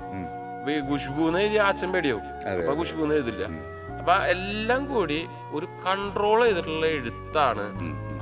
[0.58, 2.24] അപ്പൊ ഈ ഖുഷ്ബു എന്ന് എഴുതിയ അച്ഛൻ പേടിയാവും.
[2.52, 3.44] അപ്പൊ ഖുഷ്ബു എന്ന് എഴുതില്ല.
[4.00, 5.18] അപ്പൊ എല്ലാം കൂടി
[5.56, 7.64] ഒരു കൺട്രോൾ ചെയ്തിട്ടുള്ള എഴുത്താണ്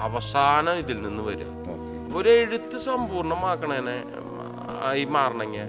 [0.06, 1.50] അവസാനം ഇതിൽ നിന്ന് വരിക.
[2.18, 3.96] ഒരു എഴുത്ത് സമ്പൂർണമാക്കണേനെ
[5.00, 5.68] ഈ മാറണമെങ്കിൽ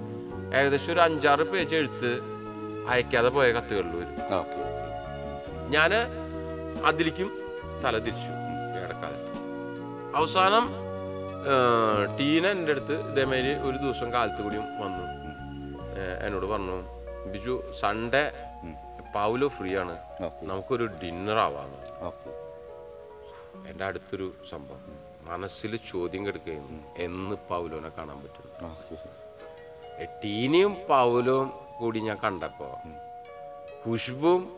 [0.58, 2.10] ഏകദേശം ഒരു അഞ്ചാറ് പേജ് എഴുത്ത്
[2.92, 4.14] അയക്കാതെ പോയ കത്തുകളിൽ വരും.
[4.38, 4.60] ഓക്കെ.
[5.68, 5.90] ഞാൻ
[6.86, 7.30] അതിലേക്കും
[7.84, 8.32] തല തിരിച്ചു
[8.84, 9.32] ഇടക്കാലത്ത്
[10.16, 10.70] അവസാനം
[12.18, 15.04] ടീന എന്റെ അടുത്ത് ഇതേമാതിരി ഒരു ദിവസം കാലത്ത് കൂടിയും വന്നു.
[16.26, 16.76] എന്നോട് പറഞ്ഞു
[17.32, 18.32] ബിജു സൺഡേ
[19.14, 19.98] പൗലോ ഫ്രീ ആണ്.
[20.42, 21.72] നമുക്കൊരു ഡിന്നർ ആവാം
[23.68, 24.98] എന്റെ അടുത്തൊരു സംഭവം.
[25.22, 26.82] മനസ്സിൽ ചോദ്യം കിടക്കുകയായിരുന്നു.
[26.98, 28.44] എന്ന് പൗലോനെ കാണാൻ പറ്റും
[30.24, 32.74] ടീനയും പൗലവും കൂടി ഞാൻ കണ്ടപ്പോൾ
[33.88, 34.57] ഖുഷ്ബും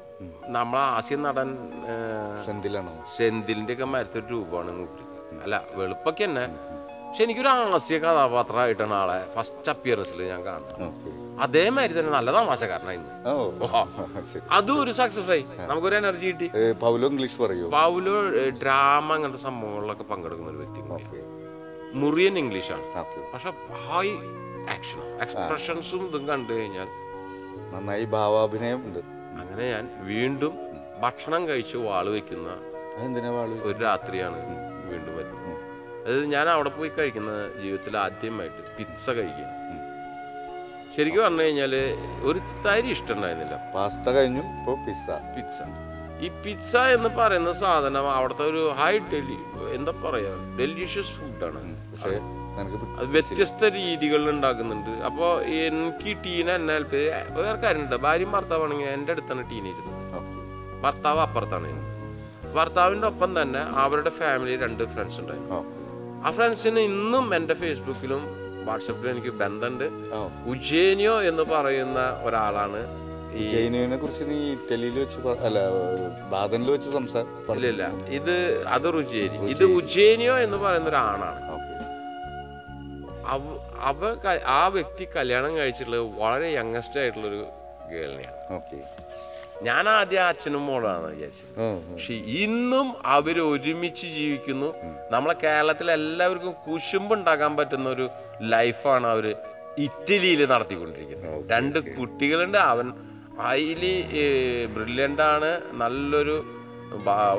[0.56, 1.50] നമ്മളെ ആസ്യ നടൻ
[2.46, 2.92] സെന്തിലാണോ?
[3.16, 5.06] സെന്തിലിന്റെ ഒക്കെ മരത്തൊരു രൂപമാണ് മൂപ്പര്
[5.44, 6.44] അല്ല വെളുപ്പൊക്കെ തന്നെ.
[7.06, 10.82] പക്ഷെ എനിക്കൊരു ആസ്യ കഥാപാത്രമായിട്ടാണ് ആളെ ഫസ്റ്റ് അപ്പിയറൻസിൽ ഞാൻ കാണുന്നത്.
[11.44, 13.68] അതേമാതിരി തന്നെ നല്ല തമാശക്കാരനായിരുന്നു
[14.56, 15.44] അതും ഒരു സക്സസ് ആയി.
[15.70, 16.48] നമുക്കൊരു എനർജി കിട്ടി.
[16.82, 17.66] പൗലോ ഇംഗ്ലീഷ് പറയൂ?
[17.76, 18.16] പൗലോ
[18.62, 21.22] ഡ്രാമ അങ്ങനത്തെ സംഭവങ്ങളിലൊക്കെ പങ്കെടുക്കുന്ന ഒരു വ്യക്തി
[22.02, 22.84] മുറിയൻ ഇംഗ്ലീഷാണ്
[23.32, 23.52] പക്ഷെ
[23.86, 24.08] ഹൈ
[24.74, 26.88] ആക്ഷൻ എക്സ്പ്രഷൻസും ഇതും കണ്ടു കഴിഞ്ഞാൽ
[27.72, 29.00] നന്നായി ഭാവാഭിനയം ഉണ്ട്.
[29.40, 30.54] അങ്ങനെ ഞാൻ വീണ്ടും
[31.00, 32.48] ഭക്ഷണം കഴിച്ച് വാൾ വെക്കുന്ന
[33.62, 34.38] ഒരു രാത്രിയാണ്
[34.90, 35.50] വീണ്ടും വരുന്നത്.
[36.04, 39.48] അതായത് ഞാൻ അവിടെ പോയി കഴിക്കുന്ന ജീവിതത്തിൽ ആദ്യമായിട്ട് പിസ്സ കഴിക്കുക.
[40.96, 41.74] ശരിക്കും പറഞ്ഞു കഴിഞ്ഞാൽ
[42.22, 43.56] ഒരു തരി ഇഷ്ടമുണ്ടായിരുന്നില്ല.
[43.74, 45.10] പാസ്ത കഴിഞ്ഞു ഇപ്പോൾ പിസ്സ.
[45.36, 45.60] പിസ്സ.
[46.24, 49.38] ഈ പിസ്സ എന്ന് പറയുന്ന സാധനം അവിടുത്തെ ഒരു ഹൈ ഡെലി
[49.74, 52.18] എന്താ പറയാ ഡെലിഷ്യസ് ഫുഡാണ് പക്ഷേ
[53.14, 54.92] വ്യത്യസ്ത രീതികളിൽ ഉണ്ടാക്കുന്നുണ്ട്.
[55.08, 55.30] അപ്പോൾ
[55.64, 57.96] എനിക്ക് ടീന എന്നെ ഹെൽപ്പ് ചെയ്ത് വേറെ കാര്യമുണ്ട്.
[58.06, 59.96] ഭാര്യയും ഭർത്താവാണെങ്കിൽ എന്റെ അടുത്താണ് ടീന ഇരുന്നത്.
[60.84, 61.88] ഭർത്താവ് അപ്പുറത്താണ് ഇരുന്നത്.
[62.56, 65.58] ഭർത്താവിന്റെ ഒപ്പം തന്നെ അവരുടെ ഫാമിലി രണ്ട് ഫ്രണ്ട്സ് ഉണ്ടായിരുന്നു.
[66.24, 68.22] ആ ഫ്രണ്ട്സിന് ഇന്നും എന്റെ ഫേസ്ബുക്കിലും
[68.64, 69.84] വാട്സപ്പിലും എനിക്ക് ബന്ധമുണ്ട്.
[70.52, 72.80] ഉജ്ജയിനിയോ ഉജേനിയോ എന്ന് പറയുന്ന ഒരാളാണ്
[73.52, 75.58] ജൈനുവിനെ കുറിച്ച് നീ ഇറ്റലിയിൽ വെച്ച് അല്ല
[76.32, 77.28] ബാദനിൽ വെച്ച് സംസാരം
[77.70, 77.84] ഇല്ല
[78.18, 78.36] ഇത്
[78.76, 79.36] അത് റുജേനി.
[79.54, 81.40] ഇത് ഉജേനിയോ എന്ന് പറയുന്ന ഒരാണാണ്.
[83.26, 83.42] അവ
[83.78, 87.46] അവ ആ വ്യക്തി കല്യാണം കഴിച്ചിട്ടുള്ളത് വളരെ യങ്ങസ്റ്റ് ആയിട്ടുള്ളൊരു
[87.92, 88.78] ഗേളിനെയാണ് ഓക്കെ.
[89.62, 91.56] ഞാൻ ആദ്യം അച്ഛനും മോളാണ് വിചാരിച്ചത്.
[91.92, 94.74] പക്ഷെ ഇന്നും അവർ ഒരുമിച്ച് ജീവിക്കുന്നു.
[95.10, 98.08] നമ്മളെ കേരളത്തിൽ എല്ലാവർക്കും കുശുമ്പുണ്ടാക്കാൻ പറ്റുന്ന ഒരു
[98.42, 99.34] ലൈഫാണ് അവർ
[99.78, 101.50] ഇറ്റലിയിൽ നടത്തിക്കൊണ്ടിരിക്കുന്നത്.
[101.50, 102.58] രണ്ട് കുട്ടികളുണ്ട്.
[102.58, 102.92] അവൻ
[103.42, 103.94] ഹൈലി
[104.74, 105.60] ബ്രില്യന്റ് ആണ്.
[105.72, 106.44] നല്ലൊരു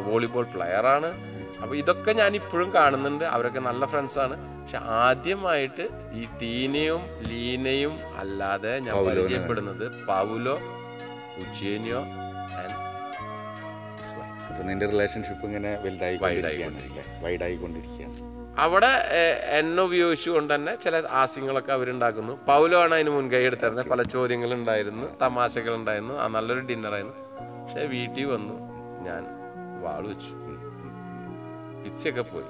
[0.06, 1.31] വോളിബോൾ പ്ലെയറാണ്
[1.62, 3.26] അപ്പോൾ ഇതൊക്കെ ഞാൻ ഇപ്പോഴും കാണുന്നുണ്ട്.
[3.36, 5.86] അവരൊക്കെ നല്ല ഫ്രണ്ട്സാണ് പക്ഷെ ആദ്യമായിട്ട്
[6.20, 8.94] ഈ ടീനയും ലീനയും അല്ലാതെ ഞാൻ.
[9.06, 10.56] പരിചയപ്പെടുന്നത് പൗലോ
[11.44, 12.02] ഉച്ചേനിയോ
[12.62, 12.78] ആൻഡ്
[14.50, 16.16] അപ്പൊ നിന്റെ റിലേഷൻഷിപ്പ് ഇങ്ങനെ വലുതായി
[17.26, 18.18] വൈഡായിക്കൊണ്ടിരിക്കുകയാണ്.
[18.60, 18.90] അവിടെ
[19.60, 22.34] എന്നെ ഉപയോഗിച്ചുകൊണ്ട് തന്നെ ചില ആസ്യങ്ങളൊക്കെ അവരുണ്ടാക്കുന്നു.
[22.48, 23.88] പൗലോ ആണ് അതിന് മുൻകൈ എടുത്തിരുന്നത്.
[23.90, 27.16] പല ചോദ്യങ്ങൾ ഉണ്ടായിരുന്നു തമാശകൾ ഉണ്ടായിരുന്നു ആ നല്ലൊരു ഡിന്നറായിരുന്നു
[27.62, 28.58] പക്ഷെ വീട്ടിൽ വന്നു
[29.08, 29.24] ഞാൻ
[29.84, 30.34] വാൾ വെച്ചു.
[31.84, 32.50] പിച്ചൊക്കെ പോയി.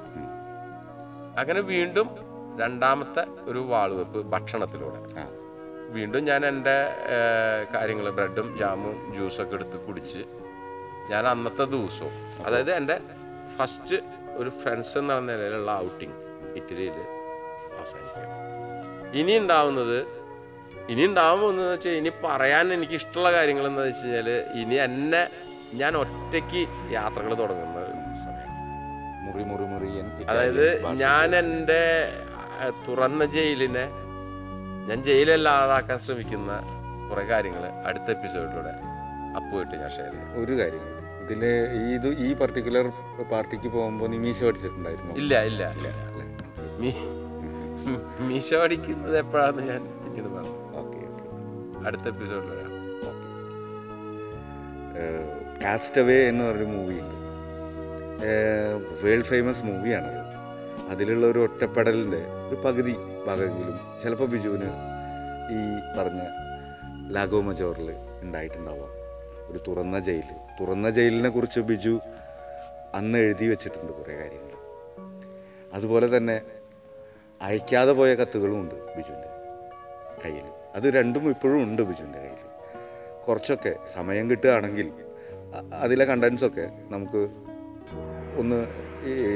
[1.42, 2.08] അങ്ങനെ വീണ്ടും
[2.62, 5.00] രണ്ടാമത്തെ ഒരു വാൾ വെപ്പ് ഭക്ഷണത്തിലൂടെ
[5.96, 6.76] വീണ്ടും ഞാൻ എന്റെ
[7.74, 10.22] കാര്യങ്ങൾ ബ്രെഡും ജാമും ജ്യൂസൊക്കെ എടുത്ത് കുടിച്ച്
[11.12, 12.14] ഞാൻ അന്നത്തെ ദിവസവും
[12.46, 12.96] അതായത് എന്റെ
[13.58, 13.98] ഫസ്റ്റ്
[14.40, 16.18] ഒരു ഫ്രണ്ട്സ് എന്ന നിലയിലുള്ള ഔട്ടിങ്
[16.60, 16.98] ഇറ്റലിയിൽ
[17.80, 18.28] അവസാനിക്കും.
[19.20, 19.98] ഇനി ഉണ്ടാവുന്നത്
[20.92, 24.30] ഇനി ഉണ്ടാവുമെന്ന് വെച്ചാൽ ഇനി പറയാൻ എനിക്ക് ഇഷ്ടമുള്ള കാര്യങ്ങൾ എന്ന് വെച്ച് കഴിഞ്ഞാൽ
[24.62, 25.24] ഇനി എന്നെ
[25.82, 26.62] ഞാൻ ഒറ്റയ്ക്ക്
[26.98, 27.80] യാത്രകൾ തുടങ്ങുന്ന
[28.24, 28.51] സമയം.
[30.30, 30.66] അതായത്
[31.02, 31.82] ഞാൻ എന്റെ
[32.88, 33.86] തുറന്ന ജയിലിനെ
[34.90, 36.52] ഞാൻ ജയിലല്ലാതാക്കാൻ ശ്രമിക്കുന്ന
[37.10, 38.74] കുറെ കാര്യങ്ങൾ അടുത്ത എപ്പിസോഡിലൂടെ
[39.38, 40.32] അപ്പുമായിട്ട് ഞാൻ ഷെയർ ചെയ്യാം.
[40.44, 40.86] ഒരു കാര്യം
[41.24, 41.44] ഇതിൽ ഇതിൽ
[41.82, 42.86] ഈ ഇത് ഈ പർട്ടിക്കുലർ
[43.32, 45.14] പാർട്ടിക്ക് പോകുമ്പോൾ നീ മീശ പഠിച്ചിട്ടുണ്ടായിരുന്നു?
[45.22, 45.64] ഇല്ല ഇല്ല.
[45.78, 45.88] ഇല്ല
[48.30, 50.56] മീശ പഠിക്കുന്നത് എപ്പോഴാണെന്ന് ഞാൻ പിന്നീട് പറഞ്ഞു.
[50.82, 51.26] Okay okay.
[51.88, 52.68] അടുത്ത എപ്പിസോഡിൽ വരാം
[55.64, 57.18] കാസ്റ്റവേ എന്ന് പറഞ്ഞൊരു മൂവി ഉണ്ട്.
[59.04, 60.12] വേൾഡ് ഫേമസ് മൂവിയാണ്
[60.90, 62.96] അതിലുള്ള ഒരു ഒറ്റപ്പെടലിന്റെ ഒരു പകുതി
[63.28, 64.70] ഭാഗമെങ്കിലും ചിലപ്പോൾ ബിജുവിന്
[65.52, 66.22] ഈ പറഞ്ഞ
[67.12, 68.90] ലാഗോ മജോറിൽ ഉണ്ടായിട്ടുണ്ടാവാം.
[69.52, 70.24] ഒരു തുറന്ന ജയിൽ.
[70.60, 72.00] തുറന്ന ജയിലിനെ കുറിച്ച് ബിജു
[72.94, 74.52] അന്ന് എഴുതി വെച്ചിട്ടുണ്ട് കുറേ കാര്യങ്ങൾ.
[75.74, 76.42] അതുപോലെ തന്നെ
[77.42, 79.28] അയക്കാതെ പോയ കത്തുകളും ഉണ്ട് ബിജുവിന്റെ
[80.26, 80.44] കയ്യിൽ.
[80.76, 82.38] അത് രണ്ടും ഇപ്പോഴും ഉണ്ട് ബിജുവിന്റെ കയ്യിൽ.
[83.28, 84.92] കുറച്ചൊക്കെ സമയം കിട്ടുകയാണെങ്കിൽ
[85.74, 87.51] അതിലെ കണ്ടൻസൊക്കെ നമുക്ക്
[88.38, 88.68] ഒന്ന്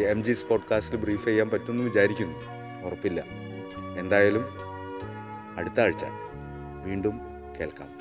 [0.10, 2.38] എം ജി പോഡ്കാസ്റ്റിൽ ബ്രീഫ് ചെയ്യാൻ പറ്റുമെന്ന് വിചാരിക്കുന്നു.
[2.86, 3.23] ഉറപ്പില്ല.
[3.97, 4.45] എന്തായാലും
[5.58, 6.05] അടുത്ത ആഴ്ച
[6.84, 7.19] വീണ്ടും
[7.60, 7.94] കേൾക്കാം.